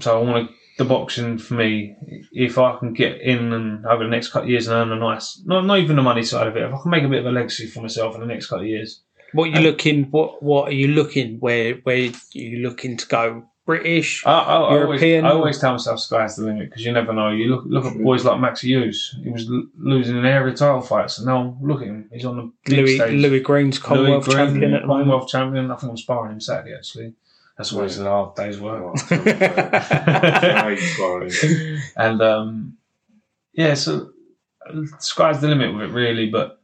[0.01, 1.97] So I want to, the boxing for me.
[2.33, 5.01] If I can get in and over the next couple of years and earn a
[5.01, 6.63] nice, not not even the money side of it.
[6.63, 8.63] If I can make a bit of a legacy for myself in the next couple
[8.65, 9.03] of years.
[9.33, 10.05] What you looking?
[10.05, 11.39] What What are you looking?
[11.41, 13.45] Where Where are you looking to go?
[13.65, 15.25] British, I, I, I, always, European.
[15.25, 17.31] I always tell myself sky's the limit because you never know.
[17.31, 19.15] You look look at boys like Max Hughes.
[19.23, 22.09] He was l- losing an area title fights, and now look at him.
[22.13, 23.21] He's on the big Louis stage.
[23.21, 24.89] Louis Greene's Commonwealth Louis Greene, champion at the.
[24.89, 25.71] Commonwealth champion.
[25.71, 27.15] I think I'm sparring him Saturday actually.
[27.57, 28.97] That's always a hard day's work.
[29.11, 31.33] I hate sparring.
[31.97, 32.77] and um,
[33.53, 34.11] yeah, so
[34.99, 36.31] sky's the limit with it, really.
[36.31, 36.61] But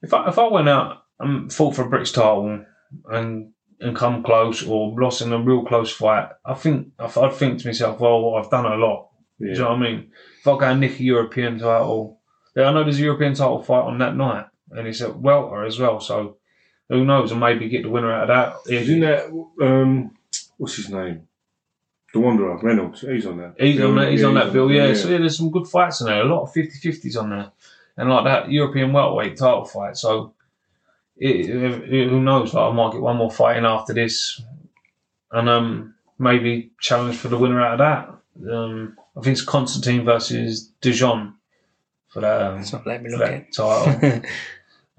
[0.00, 2.64] if I if I went out and fought for a British title
[3.10, 7.60] and and come close or lost in a real close fight, I think I'd think
[7.60, 9.10] to myself, well, I've done a lot.
[9.38, 10.10] Do you know what I mean?
[10.40, 12.20] If I go and nick a European title,
[12.54, 15.64] yeah, I know there's a European title fight on that night, and it's at welter
[15.64, 16.00] as well.
[16.00, 16.38] So
[16.88, 17.32] who knows?
[17.32, 18.72] And maybe get the winner out of that.
[18.72, 19.26] Isn't that
[19.60, 20.12] um,
[20.56, 21.28] what's his name?
[22.14, 23.02] The Wanderer Reynolds.
[23.02, 23.54] He's on that.
[23.58, 24.10] He's on that.
[24.10, 24.70] He's Yeah, on that bill.
[24.70, 24.94] Yeah.
[24.94, 25.12] So yeah.
[25.12, 26.22] yeah, there's some good fights in there.
[26.22, 27.50] A lot of 50-50s on there,
[27.98, 29.98] and like that European welterweight title fight.
[29.98, 30.32] So
[31.16, 32.54] it, it- who knows?
[32.54, 34.40] Like I might get one more fight in after this,
[35.32, 38.52] and um maybe challenge for the winner out of that.
[38.52, 41.34] Um, I think it's Constantine versus Dijon.
[42.08, 42.42] for that.
[42.42, 44.22] Um, It's not letting me for look that at title.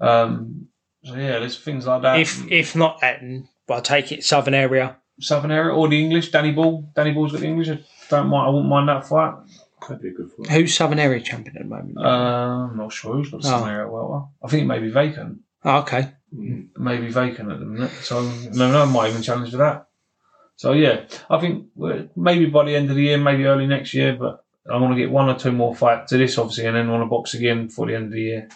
[0.00, 0.68] um,
[1.04, 2.20] so yeah, there's things like that.
[2.20, 4.96] if if not Eton, well, I take it Southern area.
[5.20, 6.88] Southern area or the English, Danny Ball.
[6.94, 7.68] Danny Ball's got the English.
[7.68, 8.46] I don't mind.
[8.46, 9.34] I wouldn't mind that fight.
[9.82, 10.48] That'd be a good fight.
[10.50, 11.98] Who's Southern area champion at the moment?
[11.98, 13.50] Uh, I'm not sure who's got the Oh.
[13.50, 14.32] Southern area well.
[14.44, 15.38] I think maybe vacant.
[15.64, 16.12] Oh, okay.
[16.32, 17.90] maybe vacant at the minute.
[18.02, 19.88] So no, no, I might even challenge for that.
[20.56, 21.66] So yeah, I think
[22.16, 24.16] maybe by the end of the year, maybe early next year.
[24.16, 26.90] But I want to get one or two more fights to this, obviously, and then
[26.90, 28.48] want to box again for the end of the year.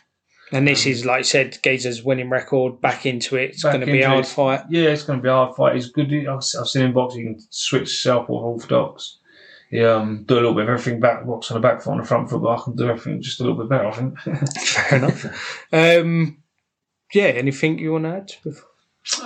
[0.53, 2.81] And this is like I said, Geezer's winning record.
[2.81, 3.51] Back into it.
[3.51, 4.29] It's going to be a hard it.
[4.29, 4.65] fight.
[4.69, 5.75] Yeah, it's going to be a hard fight.
[5.75, 6.13] He's good.
[6.27, 7.15] I've, seen him box.
[7.15, 9.19] He can switch southpaw or orthodox.
[9.71, 11.99] He um, do a little bit of everything back, box on the back foot, on
[11.99, 14.19] the front foot, but I can do everything just a little bit better, I think.
[14.59, 15.63] Fair enough.
[15.73, 16.42] Um,
[17.13, 17.25] yeah.
[17.25, 18.33] Anything you want to add?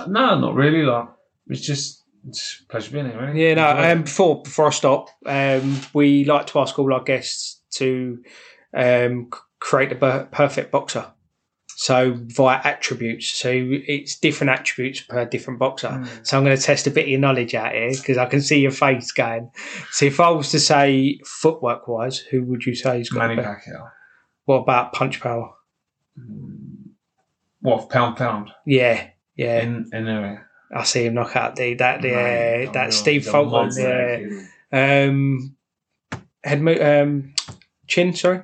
[0.07, 0.83] no, not really.
[0.83, 1.09] Like
[1.47, 3.19] it's just it's a pleasure being here.
[3.19, 3.47] Really.
[3.47, 3.91] Yeah, no.
[3.91, 8.23] Um, before before I stop, um, we like to ask all our guests to
[8.75, 9.29] um,
[9.59, 11.11] create a per- perfect boxer.
[11.79, 15.89] So via attributes, so it's different attributes per different boxer.
[15.89, 16.05] Hmm.
[16.23, 18.41] So I'm going to test a bit of your knowledge out here because I can
[18.41, 19.51] see your face going.
[19.91, 23.35] So if I was to say footwork wise, who would you say is got Manny
[23.35, 23.43] the?
[23.43, 23.91] Pacquiao.
[24.45, 25.53] What about punch power?
[27.61, 28.51] What pound pound?
[28.65, 29.61] Yeah, yeah.
[29.61, 30.39] In in.
[30.75, 32.93] I see him knock out the that the uh, that.
[32.93, 33.71] Steve Fulton.
[34.71, 35.05] Yeah.
[35.05, 35.55] Um,
[36.43, 37.33] head mo- um,
[37.87, 38.13] chin.
[38.13, 38.41] Sorry.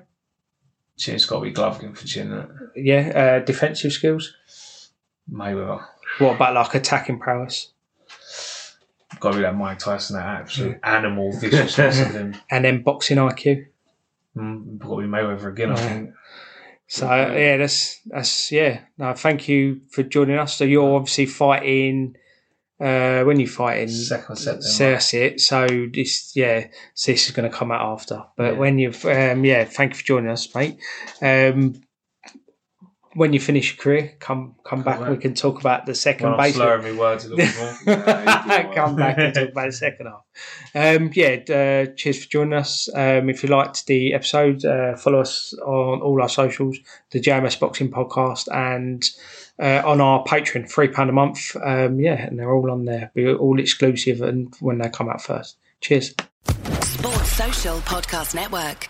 [0.98, 2.28] Chin's got to be Golovkin for chin.
[2.32, 2.50] Isn't?
[2.76, 3.40] Yeah.
[3.42, 4.34] Uh, defensive skills.
[5.32, 5.84] Mayweather.
[6.20, 7.72] What about like attacking prowess?
[9.20, 12.36] Got to be that Mike Tyson, that absolute animal viciousness of him.
[12.50, 13.68] And then boxing IQ.
[14.36, 16.14] Mm, got to be Mayweather again, I think.
[16.88, 18.82] So yeah, that's that's yeah.
[18.98, 20.56] No, thank you for joining us.
[20.56, 22.16] So you're obviously fighting.
[22.82, 24.62] Uh, when you fighting, Second September.
[24.62, 25.40] So that's it.
[25.40, 28.24] So this, yeah, so this is going to come out after.
[28.36, 28.60] But Yeah.
[28.60, 30.78] when you've, um, yeah, thank you for joining us, mate.
[31.22, 31.76] Um,
[33.16, 35.00] when you finish your career, come come back.
[35.00, 35.10] back.
[35.10, 36.56] We can talk about the second Well, I'm base.
[36.56, 37.96] slurring my words a little bit more.
[38.76, 40.24] come back and talk about the second half.
[40.76, 42.90] Um, yeah, uh, cheers for joining us.
[42.94, 46.78] Um, if you liked the episode, uh, follow us on all our socials,
[47.12, 49.04] the JMS Boxing Podcast, and
[49.60, 51.56] uh, on our Patreon, three pound a month.
[51.64, 53.12] Um, yeah, and they're all on there.
[53.14, 55.58] Be all exclusive, and when they come out first.
[55.82, 56.16] Cheers.
[56.82, 58.90] Sports Social Podcast Network.